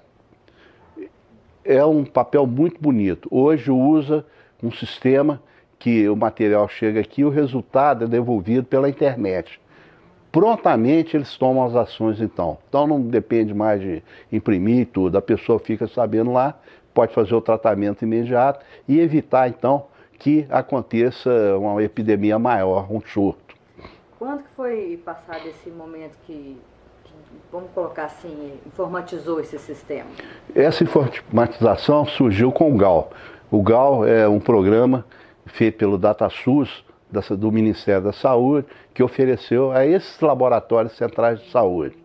É 1.63 1.85
um 1.85 2.03
papel 2.03 2.47
muito 2.47 2.81
bonito. 2.81 3.29
Hoje 3.29 3.69
usa 3.69 4.25
um 4.63 4.71
sistema 4.71 5.39
que 5.77 6.09
o 6.09 6.15
material 6.15 6.67
chega 6.67 6.99
aqui 6.99 7.21
e 7.21 7.25
o 7.25 7.29
resultado 7.29 8.05
é 8.05 8.07
devolvido 8.07 8.65
pela 8.65 8.89
internet. 8.89 9.61
Prontamente 10.31 11.15
eles 11.15 11.37
tomam 11.37 11.63
as 11.63 11.75
ações 11.75 12.19
então. 12.19 12.57
Então 12.67 12.87
não 12.87 12.99
depende 12.99 13.53
mais 13.53 13.79
de 13.79 14.01
imprimir 14.31 14.87
tudo, 14.87 15.15
a 15.15 15.21
pessoa 15.21 15.59
fica 15.59 15.85
sabendo 15.85 16.33
lá, 16.33 16.59
pode 16.93 17.13
fazer 17.13 17.33
o 17.33 17.41
tratamento 17.41 18.03
imediato 18.03 18.63
e 18.87 18.99
evitar 18.99 19.49
então 19.49 19.87
que 20.19 20.45
aconteça 20.49 21.29
uma 21.57 21.83
epidemia 21.83 22.39
maior, 22.39 22.91
um 22.91 23.01
surto. 23.01 23.55
Quando 24.17 24.43
que 24.43 24.49
foi 24.55 25.01
passado 25.03 25.45
esse 25.47 25.69
momento 25.69 26.17
que, 26.25 26.57
que 27.03 27.13
vamos 27.51 27.69
colocar 27.71 28.05
assim, 28.05 28.53
informatizou 28.65 29.39
esse 29.39 29.59
sistema? 29.59 30.09
Essa 30.55 30.83
informatização 30.83 32.05
surgiu 32.05 32.51
com 32.51 32.73
o 32.73 32.77
GAL. 32.77 33.11
O 33.51 33.61
GAL 33.61 34.07
é 34.07 34.27
um 34.27 34.39
programa 34.39 35.05
feito 35.45 35.77
pelo 35.77 35.97
DataSUS, 35.97 36.85
do 37.37 37.51
Ministério 37.51 38.01
da 38.01 38.13
Saúde, 38.13 38.65
que 38.93 39.03
ofereceu 39.03 39.71
a 39.71 39.85
esses 39.85 40.19
laboratórios 40.19 40.95
centrais 40.97 41.39
de 41.39 41.51
saúde. 41.51 42.02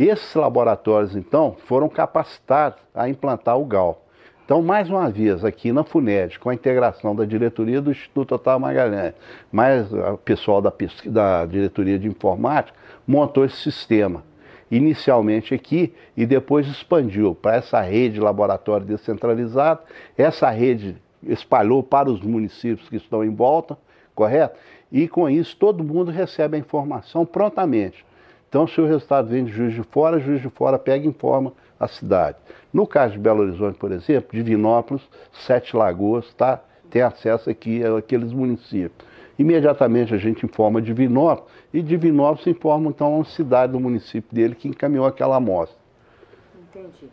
Esses 0.00 0.34
laboratórios, 0.34 1.14
então, 1.14 1.58
foram 1.66 1.86
capacitados 1.86 2.78
a 2.94 3.06
implantar 3.06 3.58
o 3.58 3.66
GAL. 3.66 4.02
Então, 4.42 4.62
mais 4.62 4.88
uma 4.88 5.10
vez, 5.10 5.44
aqui 5.44 5.72
na 5.72 5.84
FUNED, 5.84 6.38
com 6.38 6.48
a 6.48 6.54
integração 6.54 7.14
da 7.14 7.26
diretoria 7.26 7.82
do 7.82 7.90
Instituto 7.90 8.34
Otávio 8.34 8.62
Magalhães, 8.62 9.12
mais 9.52 9.92
o 9.92 10.16
pessoal 10.16 10.62
da, 10.62 10.72
da 11.04 11.44
diretoria 11.44 11.98
de 11.98 12.08
informática, 12.08 12.74
montou 13.06 13.44
esse 13.44 13.58
sistema 13.58 14.24
inicialmente 14.70 15.52
aqui 15.52 15.92
e 16.16 16.24
depois 16.24 16.66
expandiu 16.66 17.34
para 17.34 17.56
essa 17.56 17.82
rede 17.82 18.14
de 18.14 18.20
laboratório 18.20 18.86
descentralizado. 18.86 19.80
Essa 20.16 20.48
rede 20.48 20.96
espalhou 21.24 21.82
para 21.82 22.10
os 22.10 22.22
municípios 22.22 22.88
que 22.88 22.96
estão 22.96 23.22
em 23.22 23.34
volta, 23.34 23.76
correto? 24.14 24.58
E 24.90 25.06
com 25.06 25.28
isso 25.28 25.54
todo 25.58 25.84
mundo 25.84 26.10
recebe 26.10 26.56
a 26.56 26.60
informação 26.60 27.26
prontamente. 27.26 28.02
Então, 28.50 28.66
se 28.66 28.80
o 28.80 28.84
resultado 28.84 29.28
vem 29.28 29.44
de 29.44 29.52
Juiz 29.52 29.72
de 29.72 29.82
Fora, 29.84 30.18
Juiz 30.18 30.42
de 30.42 30.50
Fora 30.50 30.76
pega 30.76 31.04
e 31.06 31.08
informa 31.08 31.52
a 31.78 31.86
cidade. 31.86 32.36
No 32.72 32.84
caso 32.84 33.12
de 33.12 33.20
Belo 33.20 33.42
Horizonte, 33.42 33.78
por 33.78 33.92
exemplo, 33.92 34.30
Divinópolis, 34.32 35.08
Sete 35.32 35.76
Lagoas, 35.76 36.34
tá, 36.34 36.60
tem 36.90 37.00
acesso 37.00 37.48
aqui 37.48 37.80
àqueles 37.84 38.32
municípios. 38.32 39.08
Imediatamente 39.38 40.12
a 40.12 40.18
gente 40.18 40.44
informa 40.44 40.82
Divinópolis 40.82 41.48
e 41.72 41.80
Divinópolis 41.80 42.44
informa 42.48 42.90
então 42.90 43.20
a 43.20 43.24
cidade 43.24 43.72
do 43.72 43.78
município 43.78 44.34
dele 44.34 44.56
que 44.56 44.66
encaminhou 44.66 45.06
aquela 45.06 45.36
amostra. 45.36 45.78
Entendi. 46.58 47.08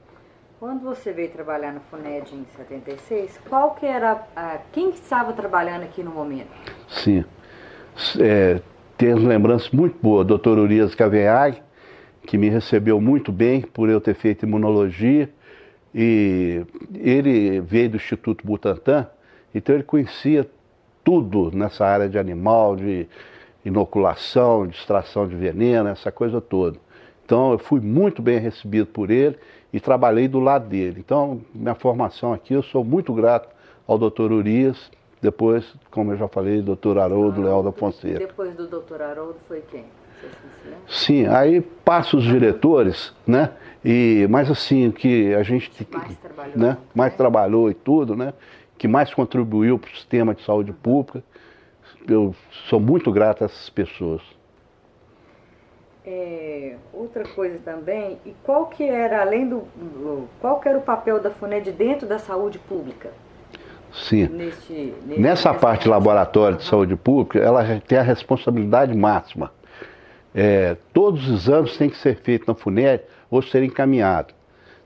Quando 0.59 0.81
você 0.81 1.13
veio 1.13 1.29
trabalhar 1.29 1.71
na 1.71 1.81
FUNED 1.81 2.33
em 2.33 2.45
76, 2.57 3.39
qual 3.47 3.75
que 3.75 3.85
era, 3.85 4.27
a, 4.35 4.57
quem 4.73 4.89
estava 4.89 5.31
trabalhando 5.33 5.83
aqui 5.83 6.01
no 6.01 6.09
momento? 6.09 6.49
Sim, 6.89 7.23
é, 8.19 8.59
tenho 8.97 9.17
lembranças 9.17 9.69
muito 9.69 9.95
boas, 10.01 10.25
doutor 10.25 10.57
Urias 10.57 10.95
Cavenhag, 10.95 11.61
que 12.25 12.37
me 12.37 12.49
recebeu 12.49 12.99
muito 12.99 13.31
bem 13.31 13.61
por 13.61 13.89
eu 13.89 14.01
ter 14.01 14.15
feito 14.15 14.45
imunologia, 14.45 15.29
e 15.93 16.63
ele 16.93 17.61
veio 17.61 17.91
do 17.91 17.97
Instituto 17.97 18.45
Butantan, 18.45 19.07
então 19.53 19.75
ele 19.75 19.83
conhecia 19.83 20.49
tudo 21.03 21.51
nessa 21.55 21.85
área 21.85 22.09
de 22.09 22.17
animal, 22.17 22.75
de 22.75 23.07
inoculação, 23.63 24.67
de 24.67 24.75
extração 24.75 25.27
de 25.27 25.35
veneno, 25.35 25.89
essa 25.89 26.11
coisa 26.11 26.41
toda. 26.41 26.77
Então 27.25 27.51
eu 27.51 27.59
fui 27.59 27.79
muito 27.79 28.21
bem 28.21 28.39
recebido 28.39 28.87
por 28.87 29.09
ele 29.09 29.37
e 29.71 29.79
trabalhei 29.79 30.27
do 30.27 30.39
lado 30.39 30.67
dele. 30.67 30.97
Então, 30.99 31.41
minha 31.53 31.75
formação 31.75 32.33
aqui, 32.33 32.53
eu 32.53 32.63
sou 32.63 32.83
muito 32.83 33.13
grato 33.13 33.49
ao 33.85 33.97
doutor 33.97 34.31
Urias, 34.31 34.91
depois, 35.21 35.65
como 35.89 36.11
eu 36.11 36.17
já 36.17 36.27
falei, 36.27 36.61
doutor 36.61 36.99
Haroldo 36.99 37.41
Leal 37.41 37.63
da 37.63 37.71
Fonseca. 37.71 38.19
Depois 38.19 38.55
do 38.55 38.67
doutor 38.67 39.01
Haroldo 39.01 39.37
foi 39.47 39.61
quem? 39.61 39.85
Sim, 40.87 41.27
aí 41.27 41.61
passa 41.61 42.17
os 42.17 42.23
diretores, 42.23 43.13
né? 43.25 43.51
E, 43.85 44.27
mas 44.29 44.49
assim, 44.49 44.89
que 44.91 45.33
a 45.33 45.43
gente 45.43 45.71
mais 45.91 46.17
trabalhou, 46.17 46.57
né? 46.57 46.77
mais 46.93 47.11
né? 47.11 47.17
trabalhou 47.17 47.69
e 47.69 47.73
tudo, 47.73 48.15
né? 48.15 48.33
que 48.77 48.87
mais 48.87 49.13
contribuiu 49.13 49.79
para 49.79 49.89
o 49.89 49.95
sistema 49.95 50.35
de 50.35 50.43
saúde 50.43 50.71
pública. 50.71 51.23
Eu 52.07 52.35
sou 52.69 52.79
muito 52.79 53.11
grato 53.11 53.43
a 53.43 53.45
essas 53.45 53.69
pessoas. 53.69 54.21
É, 56.05 56.77
outra 56.93 57.27
coisa 57.27 57.59
também, 57.59 58.17
e 58.25 58.33
qual 58.43 58.67
que 58.67 58.83
era, 58.83 59.21
além 59.21 59.49
do. 59.49 59.67
Qual 60.39 60.59
que 60.59 60.69
era 60.69 60.77
o 60.77 60.81
papel 60.81 61.19
da 61.19 61.31
FUNED 61.31 61.71
dentro 61.73 62.07
da 62.07 62.17
saúde 62.17 62.59
pública? 62.59 63.11
Sim. 63.93 64.27
Neste, 64.27 64.93
neste, 65.05 65.21
Nessa 65.21 65.53
parte 65.53 65.87
laboratório 65.87 66.57
de 66.57 66.63
saúde 66.63 66.95
pública, 66.95 67.39
ela 67.39 67.81
tem 67.87 67.97
a 67.97 68.03
responsabilidade 68.03 68.95
máxima. 68.95 69.51
É, 70.33 70.77
todos 70.93 71.27
os 71.27 71.49
anos 71.49 71.77
tem 71.77 71.89
que 71.89 71.97
ser 71.97 72.17
feito 72.17 72.45
na 72.47 72.53
FUNED 72.53 73.03
ou 73.29 73.41
ser 73.41 73.63
encaminhado. 73.63 74.33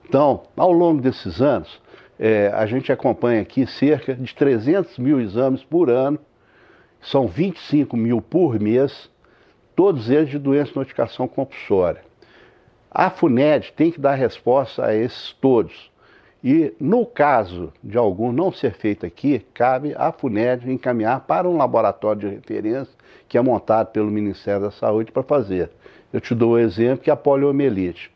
Então, 0.08 0.44
ao 0.56 0.72
longo 0.72 1.02
desses 1.02 1.42
anos, 1.42 1.82
é, 2.20 2.52
a 2.54 2.66
gente 2.66 2.92
acompanha 2.92 3.42
aqui 3.42 3.66
cerca 3.66 4.14
de 4.14 4.34
300 4.34 4.98
mil 4.98 5.20
exames 5.20 5.64
por 5.64 5.90
ano, 5.90 6.20
são 7.02 7.28
25 7.28 7.98
mil 7.98 8.22
por 8.22 8.60
mês, 8.60 9.10
todos 9.76 10.10
eles 10.10 10.30
de 10.30 10.38
doença 10.38 10.72
de 10.72 10.78
notificação 10.78 11.28
compulsória. 11.28 12.02
A 12.90 13.10
FUNED 13.10 13.74
tem 13.76 13.92
que 13.92 14.00
dar 14.00 14.16
resposta 14.16 14.86
a 14.86 14.96
esses 14.96 15.32
todos. 15.34 15.91
E 16.44 16.74
no 16.80 17.06
caso 17.06 17.72
de 17.84 17.98
algum 17.98 18.32
não 18.32 18.52
ser 18.52 18.74
feito 18.74 19.06
aqui, 19.06 19.46
cabe 19.54 19.94
à 19.96 20.12
FUNED 20.12 20.72
encaminhar 20.72 21.22
para 21.22 21.48
um 21.48 21.56
laboratório 21.56 22.22
de 22.22 22.36
referência 22.36 22.94
que 23.28 23.38
é 23.38 23.42
montado 23.42 23.92
pelo 23.92 24.10
Ministério 24.10 24.62
da 24.62 24.72
Saúde 24.72 25.12
para 25.12 25.22
fazer. 25.22 25.70
Eu 26.12 26.20
te 26.20 26.34
dou 26.34 26.54
o 26.54 26.56
um 26.56 26.60
exemplo 26.60 27.04
que 27.04 27.10
é 27.12 27.14
a 27.14 27.18
poliomielite. 27.18 28.12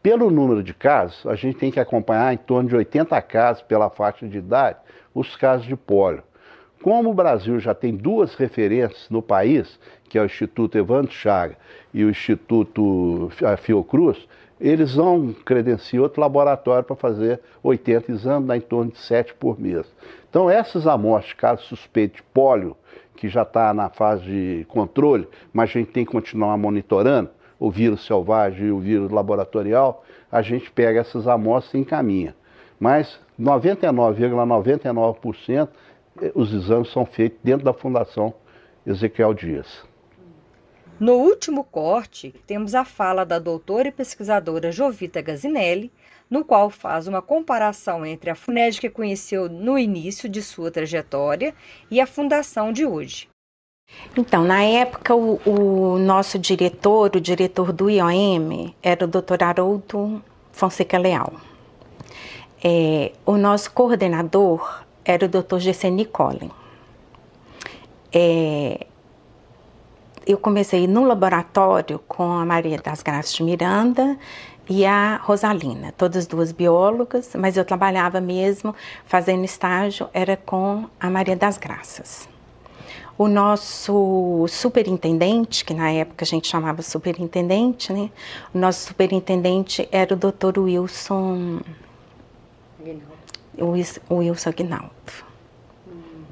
Pelo 0.00 0.30
número 0.30 0.62
de 0.62 0.72
casos, 0.72 1.26
a 1.26 1.34
gente 1.34 1.58
tem 1.58 1.70
que 1.70 1.80
acompanhar 1.80 2.32
em 2.32 2.36
torno 2.36 2.68
de 2.68 2.76
80 2.76 3.20
casos 3.22 3.62
pela 3.62 3.90
faixa 3.90 4.28
de 4.28 4.38
idade, 4.38 4.78
os 5.12 5.34
casos 5.34 5.66
de 5.66 5.74
pólio. 5.74 6.22
Como 6.82 7.10
o 7.10 7.14
Brasil 7.14 7.58
já 7.58 7.74
tem 7.74 7.96
duas 7.96 8.34
referências 8.34 9.08
no 9.08 9.22
país, 9.22 9.80
que 10.08 10.18
é 10.18 10.22
o 10.22 10.26
Instituto 10.26 10.76
Evandro 10.78 11.10
Chaga 11.10 11.56
e 11.92 12.04
o 12.04 12.10
Instituto 12.10 13.30
Fiocruz, 13.58 14.28
eles 14.64 14.94
vão 14.94 15.34
credenciar 15.44 16.02
outro 16.02 16.22
laboratório 16.22 16.82
para 16.82 16.96
fazer 16.96 17.38
80 17.62 18.10
exames, 18.10 18.48
dá 18.48 18.56
em 18.56 18.62
torno 18.62 18.90
de 18.90 18.98
7 18.98 19.34
por 19.34 19.60
mês. 19.60 19.86
Então, 20.30 20.48
essas 20.48 20.86
amostras, 20.86 21.34
caso 21.34 21.62
suspeito 21.64 22.16
de 22.16 22.22
pólio, 22.22 22.74
que 23.14 23.28
já 23.28 23.42
está 23.42 23.74
na 23.74 23.90
fase 23.90 24.24
de 24.24 24.64
controle, 24.66 25.28
mas 25.52 25.68
a 25.68 25.72
gente 25.74 25.90
tem 25.90 26.02
que 26.02 26.10
continuar 26.10 26.56
monitorando, 26.56 27.28
o 27.60 27.70
vírus 27.70 28.06
selvagem 28.06 28.68
e 28.68 28.70
o 28.70 28.78
vírus 28.78 29.10
laboratorial, 29.10 30.02
a 30.32 30.40
gente 30.40 30.70
pega 30.70 31.00
essas 31.00 31.28
amostras 31.28 31.74
e 31.74 31.78
encaminha. 31.78 32.34
Mas 32.80 33.20
99,99% 33.38 34.80
,99 34.80 35.68
eh, 36.22 36.32
os 36.34 36.54
exames 36.54 36.90
são 36.90 37.04
feitos 37.04 37.38
dentro 37.44 37.66
da 37.66 37.74
Fundação 37.74 38.32
Ezequiel 38.86 39.34
Dias. 39.34 39.84
No 41.04 41.16
último 41.16 41.64
corte, 41.64 42.34
temos 42.46 42.74
a 42.74 42.82
fala 42.82 43.26
da 43.26 43.38
doutora 43.38 43.88
e 43.88 43.92
pesquisadora 43.92 44.72
Jovita 44.72 45.20
Gazinelli, 45.20 45.92
no 46.30 46.46
qual 46.46 46.70
faz 46.70 47.06
uma 47.06 47.20
comparação 47.20 48.06
entre 48.06 48.30
a 48.30 48.34
FUNED 48.34 48.80
que 48.80 48.88
conheceu 48.88 49.46
no 49.46 49.78
início 49.78 50.30
de 50.30 50.40
sua 50.40 50.70
trajetória 50.70 51.54
e 51.90 52.00
a 52.00 52.06
fundação 52.06 52.72
de 52.72 52.86
hoje. 52.86 53.28
Então, 54.16 54.44
na 54.44 54.62
época, 54.62 55.14
o, 55.14 55.38
o 55.44 55.98
nosso 55.98 56.38
diretor, 56.38 57.14
o 57.14 57.20
diretor 57.20 57.70
do 57.70 57.90
IOM, 57.90 58.72
era 58.82 59.04
o 59.04 59.06
Dr. 59.06 59.44
Haroldo 59.44 60.24
Fonseca 60.52 60.96
Leal. 60.96 61.34
É, 62.64 63.12
o 63.26 63.36
nosso 63.36 63.70
coordenador 63.72 64.82
era 65.04 65.26
o 65.26 65.28
Dr. 65.28 65.58
Gesseni 65.58 66.06
Collin. 66.06 66.50
É, 68.10 68.86
eu 70.26 70.38
comecei 70.38 70.86
no 70.86 71.04
laboratório 71.04 71.98
com 72.08 72.32
a 72.32 72.44
Maria 72.44 72.78
das 72.78 73.02
Graças 73.02 73.34
de 73.34 73.42
Miranda 73.42 74.18
e 74.68 74.84
a 74.86 75.16
Rosalina, 75.22 75.92
todas 75.92 76.26
duas 76.26 76.52
biólogas, 76.52 77.32
mas 77.38 77.56
eu 77.56 77.64
trabalhava 77.64 78.20
mesmo 78.20 78.74
fazendo 79.04 79.44
estágio 79.44 80.08
era 80.12 80.36
com 80.36 80.86
a 80.98 81.10
Maria 81.10 81.36
das 81.36 81.58
Graças. 81.58 82.28
O 83.16 83.28
nosso 83.28 84.46
superintendente, 84.48 85.64
que 85.64 85.72
na 85.72 85.90
época 85.90 86.24
a 86.24 86.26
gente 86.26 86.48
chamava 86.48 86.82
superintendente, 86.82 87.92
né? 87.92 88.10
O 88.52 88.58
nosso 88.58 88.88
superintendente 88.88 89.88
era 89.92 90.14
o 90.14 90.16
Dr. 90.16 90.58
Wilson 90.58 91.60
o 94.08 94.16
Wilson 94.16 94.50
Aguinaldo. 94.50 94.90
Hum. 95.86 96.24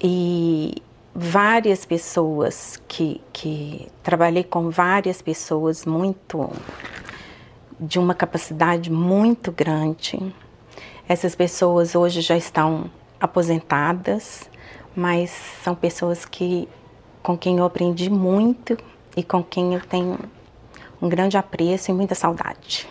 E 0.00 0.82
várias 1.14 1.86
pessoas 1.86 2.82
que, 2.88 3.20
que 3.32 3.88
trabalhei 4.02 4.42
com 4.42 4.68
várias 4.68 5.22
pessoas 5.22 5.84
muito 5.84 6.50
de 7.78 7.98
uma 7.98 8.14
capacidade 8.14 8.90
muito 8.90 9.52
grande. 9.52 10.34
Essas 11.08 11.36
pessoas 11.36 11.94
hoje 11.94 12.20
já 12.20 12.36
estão 12.36 12.90
aposentadas, 13.20 14.50
mas 14.96 15.30
são 15.62 15.74
pessoas 15.74 16.24
que 16.24 16.68
com 17.22 17.38
quem 17.38 17.58
eu 17.58 17.64
aprendi 17.64 18.10
muito 18.10 18.76
e 19.16 19.22
com 19.22 19.42
quem 19.42 19.74
eu 19.74 19.80
tenho 19.80 20.18
um 21.00 21.08
grande 21.08 21.36
apreço 21.36 21.90
e 21.90 21.94
muita 21.94 22.14
saudade. 22.14 22.88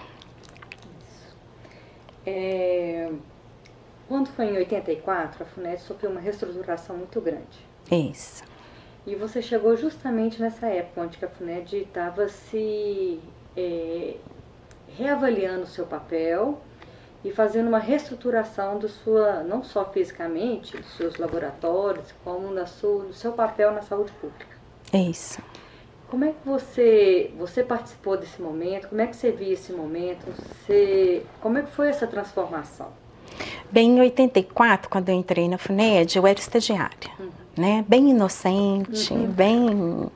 É, 2.25 3.11
quando 4.07 4.27
foi 4.29 4.45
em 4.45 4.57
84, 4.57 5.43
a 5.43 5.45
FUNED 5.45 5.81
sofreu 5.81 6.09
uma 6.11 6.21
reestruturação 6.21 6.95
muito 6.95 7.19
grande. 7.19 7.72
Isso. 7.91 8.43
E 9.05 9.15
você 9.15 9.41
chegou 9.41 9.75
justamente 9.75 10.41
nessa 10.41 10.67
época 10.67 11.01
onde 11.01 11.23
a 11.23 11.27
FUNED 11.27 11.77
estava 11.77 12.29
se 12.29 13.19
é, 13.55 14.15
reavaliando 14.97 15.63
o 15.63 15.67
seu 15.67 15.85
papel 15.85 16.61
e 17.23 17.31
fazendo 17.31 17.67
uma 17.67 17.79
reestruturação 17.79 18.77
do 18.77 18.87
sua, 18.87 19.43
não 19.43 19.63
só 19.63 19.85
fisicamente, 19.85 20.77
dos 20.77 20.95
seus 20.95 21.17
laboratórios, 21.17 22.13
como 22.23 22.51
na 22.51 22.65
sua, 22.65 23.05
do 23.05 23.13
seu 23.13 23.31
papel 23.31 23.71
na 23.71 23.81
saúde 23.81 24.11
pública. 24.13 24.57
É 24.91 24.99
isso. 24.99 25.41
Como 26.09 26.25
é 26.25 26.29
que 26.29 26.45
você, 26.45 27.31
você 27.37 27.63
participou 27.63 28.17
desse 28.17 28.41
momento? 28.41 28.87
Como 28.89 29.01
é 29.01 29.07
que 29.07 29.15
você 29.15 29.31
viu 29.31 29.51
esse 29.51 29.73
momento? 29.73 30.25
Você, 30.27 31.25
como 31.41 31.57
é 31.57 31.63
que 31.63 31.71
foi 31.71 31.89
essa 31.89 32.05
transformação? 32.05 32.87
Bem, 33.71 33.97
em 33.97 33.99
84, 33.99 34.89
quando 34.89 35.09
eu 35.09 35.15
entrei 35.15 35.49
na 35.49 35.57
FUNED, 35.57 36.17
eu 36.17 36.27
era 36.27 36.39
estagiária. 36.39 37.09
Né? 37.55 37.85
Bem 37.87 38.09
inocente, 38.09 39.13
uhum. 39.13 39.27
bem 39.27 40.09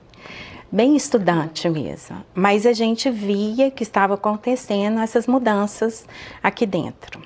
bem 0.72 0.96
estudante 0.96 1.70
mesmo. 1.70 2.18
Mas 2.34 2.66
a 2.66 2.74
gente 2.74 3.10
via 3.10 3.72
que 3.72 3.84
estava 3.84 4.16
acontecendo 4.16 5.00
essas 5.00 5.28
mudanças 5.28 6.06
aqui 6.44 6.66
dentro. 6.66 7.22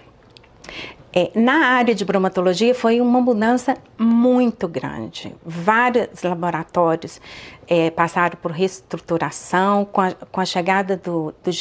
É, 1.14 1.30
na 1.36 1.66
área 1.68 1.94
de 1.94 2.06
bromatologia 2.06 2.74
foi 2.74 3.02
uma 3.02 3.20
mudança 3.20 3.78
muito 3.98 4.66
grande. 4.66 5.36
Vários 5.46 6.24
laboratórios 6.24 7.20
é, 7.68 7.90
passaram 7.90 8.38
por 8.42 8.52
reestruturação, 8.52 9.84
com 9.84 10.00
a, 10.00 10.12
com 10.14 10.40
a 10.40 10.46
chegada 10.46 10.96
do, 10.96 11.34
do 11.44 11.52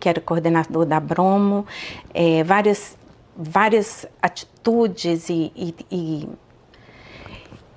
que 0.00 0.08
era 0.08 0.20
coordenador 0.22 0.86
da 0.86 0.98
Bromo, 0.98 1.66
é, 2.14 2.42
várias, 2.42 2.96
várias 3.36 4.06
atitudes 4.22 5.28
e, 5.28 5.52
e, 5.54 5.74
e 5.90 6.28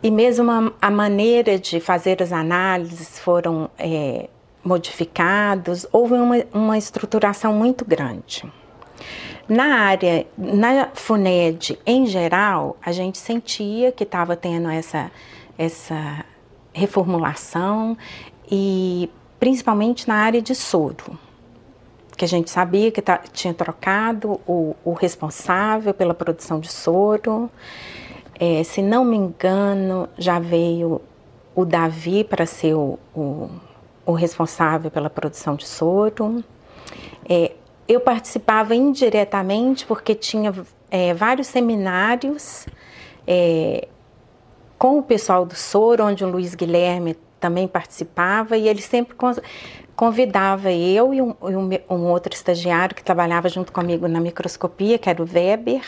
e 0.04 0.10
mesmo 0.10 0.50
a, 0.52 0.72
a 0.82 0.92
maneira 0.92 1.60
de 1.60 1.80
fazer 1.80 2.22
as 2.22 2.32
análises 2.32 3.20
foram 3.20 3.70
é, 3.78 4.30
modificados, 4.64 5.86
houve 5.92 6.14
uma, 6.14 6.44
uma 6.54 6.78
estruturação 6.78 7.54
muito 7.54 7.86
grande. 7.86 8.44
Na 9.48 9.80
área, 9.82 10.26
na 10.38 10.90
FUNED 10.94 11.78
em 11.86 12.06
geral, 12.06 12.78
a 12.84 12.92
gente 12.92 13.18
sentia 13.18 13.92
que 13.92 14.04
estava 14.04 14.36
tendo 14.36 14.70
essa, 14.70 15.12
essa 15.58 16.24
reformulação 16.74 17.98
e 18.50 19.10
principalmente 19.40 20.08
na 20.08 20.16
área 20.16 20.42
de 20.42 20.56
soro, 20.56 21.18
que 22.16 22.24
a 22.24 22.28
gente 22.28 22.50
sabia 22.50 22.92
que 22.92 23.02
tá, 23.02 23.18
tinha 23.18 23.54
trocado 23.54 24.40
o, 24.48 24.76
o 24.86 24.94
responsável 24.94 25.94
pela 25.94 26.14
produção 26.14 26.60
de 26.60 26.72
soro 26.72 27.50
é, 28.44 28.64
se 28.64 28.82
não 28.82 29.06
me 29.06 29.16
engano, 29.16 30.10
já 30.18 30.40
veio 30.40 31.00
o 31.54 31.64
Davi 31.64 32.24
para 32.24 32.48
ser 32.48 32.74
o, 32.74 32.98
o, 33.16 33.52
o, 34.04 34.14
responsável 34.14 34.90
pela 34.90 35.12
produção 35.12 35.56
de 35.56 35.68
soro. 35.68 36.44
É, 37.30 37.52
eu 37.88 38.00
participava 38.00 38.74
indiretamente 38.74 39.86
porque 39.86 40.16
tinha 40.16 40.52
é, 40.90 41.14
vários 41.14 41.46
seminários 41.46 42.66
é, 43.28 43.88
com 44.76 44.98
o 44.98 45.04
pessoal 45.04 45.46
do 45.46 45.54
soro, 45.54 46.04
onde 46.06 46.26
o 46.26 46.28
Luiz 46.28 46.56
Guilherme 46.56 47.16
também 47.40 47.68
participava 47.68 48.58
e 48.58 48.68
ele 48.68 48.82
sempre 48.82 49.16
convidava 49.96 50.72
eu 50.72 51.14
e 51.14 51.22
um, 51.22 51.36
um, 51.40 51.96
um 51.96 52.06
outro 52.10 52.34
estagiário 52.34 52.96
que 52.96 53.04
trabalhava 53.04 53.48
junto 53.50 53.72
comigo 53.72 54.08
na 54.08 54.20
microscopia, 54.20 54.98
que 54.98 55.08
era 55.08 55.22
o 55.22 55.30
Weber 55.32 55.84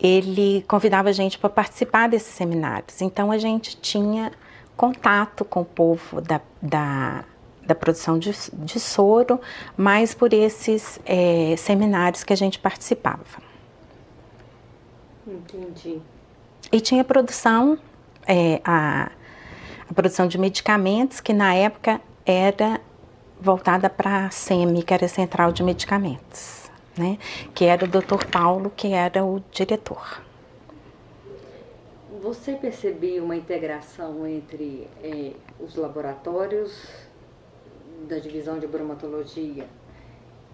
ele 0.00 0.64
convidava 0.66 1.08
a 1.08 1.12
gente 1.12 1.38
para 1.38 1.50
participar 1.50 2.08
desses 2.08 2.34
seminários. 2.34 3.00
Então 3.00 3.30
a 3.30 3.38
gente 3.38 3.76
tinha 3.76 4.32
contato 4.76 5.44
com 5.44 5.60
o 5.60 5.64
povo 5.64 6.20
da, 6.20 6.40
da, 6.60 7.24
da 7.64 7.74
produção 7.74 8.18
de, 8.18 8.32
de, 8.52 8.80
soro, 8.80 9.40
mais 9.76 10.14
por 10.14 10.32
esses 10.32 10.98
é, 11.06 11.54
seminários 11.56 12.24
que 12.24 12.32
a 12.32 12.36
gente 12.36 12.58
participava. 12.58 13.42
Entendi. 15.26 16.00
E 16.72 16.80
tinha 16.80 17.04
produção, 17.04 17.78
é, 18.26 18.60
a, 18.64 19.10
a 19.88 19.94
produção 19.94 20.26
de 20.26 20.36
medicamentos, 20.38 21.20
que 21.20 21.32
na 21.32 21.54
época 21.54 22.00
era 22.26 22.80
voltada 23.40 23.88
para 23.88 24.26
a 24.26 24.30
SEMI, 24.30 24.82
que 24.82 24.92
era 24.92 25.06
a 25.06 25.08
Central 25.08 25.52
de 25.52 25.62
Medicamentos 25.62 26.63
né? 26.96 27.18
Que 27.54 27.64
era 27.64 27.84
o 27.84 27.88
Dr. 27.88 28.26
Paulo, 28.30 28.70
que 28.70 28.92
era 28.92 29.24
o 29.24 29.42
diretor. 29.50 30.22
Você 32.22 32.54
percebeu 32.54 33.24
uma 33.24 33.36
integração 33.36 34.26
entre 34.26 34.88
é, 35.02 35.32
os 35.60 35.76
laboratórios 35.76 36.88
da 38.08 38.18
divisão 38.18 38.58
de 38.58 38.66
bromatologia 38.66 39.66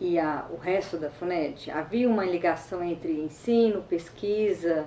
e 0.01 0.18
a, 0.18 0.47
o 0.51 0.57
resto 0.57 0.97
da 0.97 1.11
FUNED? 1.11 1.70
Havia 1.70 2.09
uma 2.09 2.24
ligação 2.24 2.82
entre 2.82 3.12
ensino, 3.12 3.82
pesquisa 3.82 4.86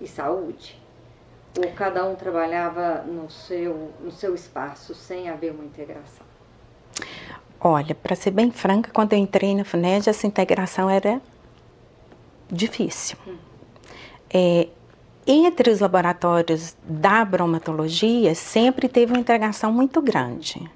e 0.00 0.06
saúde? 0.06 0.80
Ou 1.58 1.70
cada 1.72 2.04
um 2.06 2.14
trabalhava 2.14 3.02
no 3.02 3.30
seu, 3.30 3.92
no 4.00 4.10
seu 4.10 4.34
espaço 4.34 4.94
sem 4.94 5.28
haver 5.28 5.52
uma 5.52 5.64
integração? 5.64 6.26
Olha, 7.66 7.94
para 7.94 8.14
ser 8.14 8.30
bem 8.30 8.50
franca, 8.50 8.90
quando 8.92 9.14
eu 9.14 9.18
entrei 9.18 9.54
na 9.54 9.64
FUNED, 9.64 10.10
essa 10.10 10.26
integração 10.26 10.90
era 10.90 11.18
difícil. 12.50 13.16
É, 14.28 14.68
entre 15.26 15.70
os 15.70 15.80
laboratórios 15.80 16.76
da 16.86 17.24
bromatologia, 17.24 18.34
sempre 18.34 18.86
teve 18.86 19.14
uma 19.14 19.18
integração 19.18 19.72
muito 19.72 20.02
grande. 20.02 20.70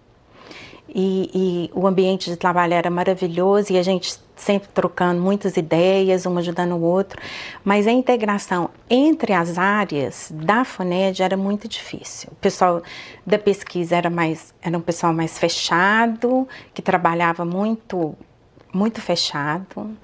E, 0.88 1.30
e, 1.34 1.70
o 1.74 1.86
ambiente 1.86 2.30
de 2.30 2.36
trabalho 2.36 2.72
era 2.72 2.90
maravilhoso 2.90 3.72
e 3.72 3.78
a 3.78 3.82
gente 3.82 4.18
sempre 4.34 4.68
trocando 4.68 5.20
muitas 5.20 5.56
ideias, 5.56 6.24
um 6.24 6.38
ajudando 6.38 6.72
o 6.72 6.80
outro, 6.80 7.20
mas 7.62 7.86
a 7.86 7.90
integração 7.90 8.70
entre 8.88 9.32
as 9.32 9.58
áreas 9.58 10.32
da 10.32 10.64
FUNED 10.64 11.22
era 11.22 11.36
muito 11.36 11.68
difícil. 11.68 12.30
O 12.32 12.36
pessoal 12.36 12.82
da 13.26 13.38
pesquisa 13.38 13.96
era 13.96 14.08
mais 14.08 14.54
era 14.62 14.78
um 14.78 14.80
pessoal 14.80 15.12
mais 15.12 15.38
fechado, 15.38 16.48
que 16.72 16.80
trabalhava 16.80 17.44
muito 17.44 18.16
muito 18.72 19.00
fechado. 19.00 19.96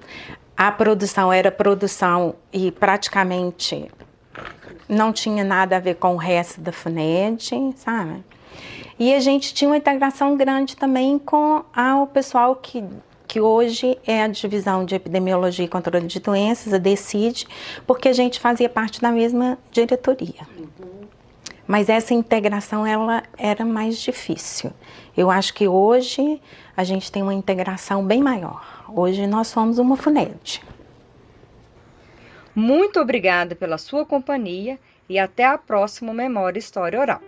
A 0.55 0.71
produção 0.71 1.31
era 1.31 1.51
produção 1.51 2.35
e 2.51 2.71
praticamente 2.71 3.89
não 4.87 5.11
tinha 5.11 5.43
nada 5.43 5.77
a 5.77 5.79
ver 5.79 5.95
com 5.95 6.13
o 6.13 6.17
resto 6.17 6.61
da 6.61 6.71
FUNED, 6.71 7.73
sabe? 7.75 8.23
E 8.97 9.13
a 9.13 9.19
gente 9.19 9.53
tinha 9.53 9.69
uma 9.69 9.77
integração 9.77 10.37
grande 10.37 10.75
também 10.75 11.19
com 11.19 11.63
o 12.01 12.07
pessoal 12.07 12.55
que, 12.55 12.83
que 13.27 13.41
hoje 13.41 13.97
é 14.05 14.23
a 14.23 14.27
Divisão 14.27 14.85
de 14.85 14.95
Epidemiologia 14.95 15.65
e 15.65 15.67
Controle 15.67 16.07
de 16.07 16.19
Doenças, 16.19 16.73
a 16.73 16.77
DECID, 16.77 17.45
porque 17.85 18.07
a 18.07 18.13
gente 18.13 18.39
fazia 18.39 18.69
parte 18.69 19.01
da 19.01 19.11
mesma 19.11 19.57
diretoria. 19.71 20.47
Mas 21.67 21.89
essa 21.89 22.13
integração 22.13 22.85
ela 22.85 23.23
era 23.37 23.65
mais 23.65 23.99
difícil. 23.99 24.71
Eu 25.17 25.31
acho 25.31 25.53
que 25.53 25.67
hoje 25.67 26.41
a 26.77 26.83
gente 26.83 27.11
tem 27.11 27.23
uma 27.23 27.33
integração 27.33 28.05
bem 28.05 28.21
maior. 28.21 28.85
Hoje 28.87 29.25
nós 29.25 29.47
somos 29.47 29.79
uma 29.79 29.97
FUNED. 29.97 30.61
Muito 32.53 33.01
obrigada 33.01 33.55
pela 33.55 33.77
sua 33.77 34.05
companhia 34.05 34.79
e 35.09 35.19
até 35.19 35.43
a 35.43 35.57
próxima 35.57 36.13
Memória 36.13 36.59
História 36.59 36.99
Oral. 36.99 37.21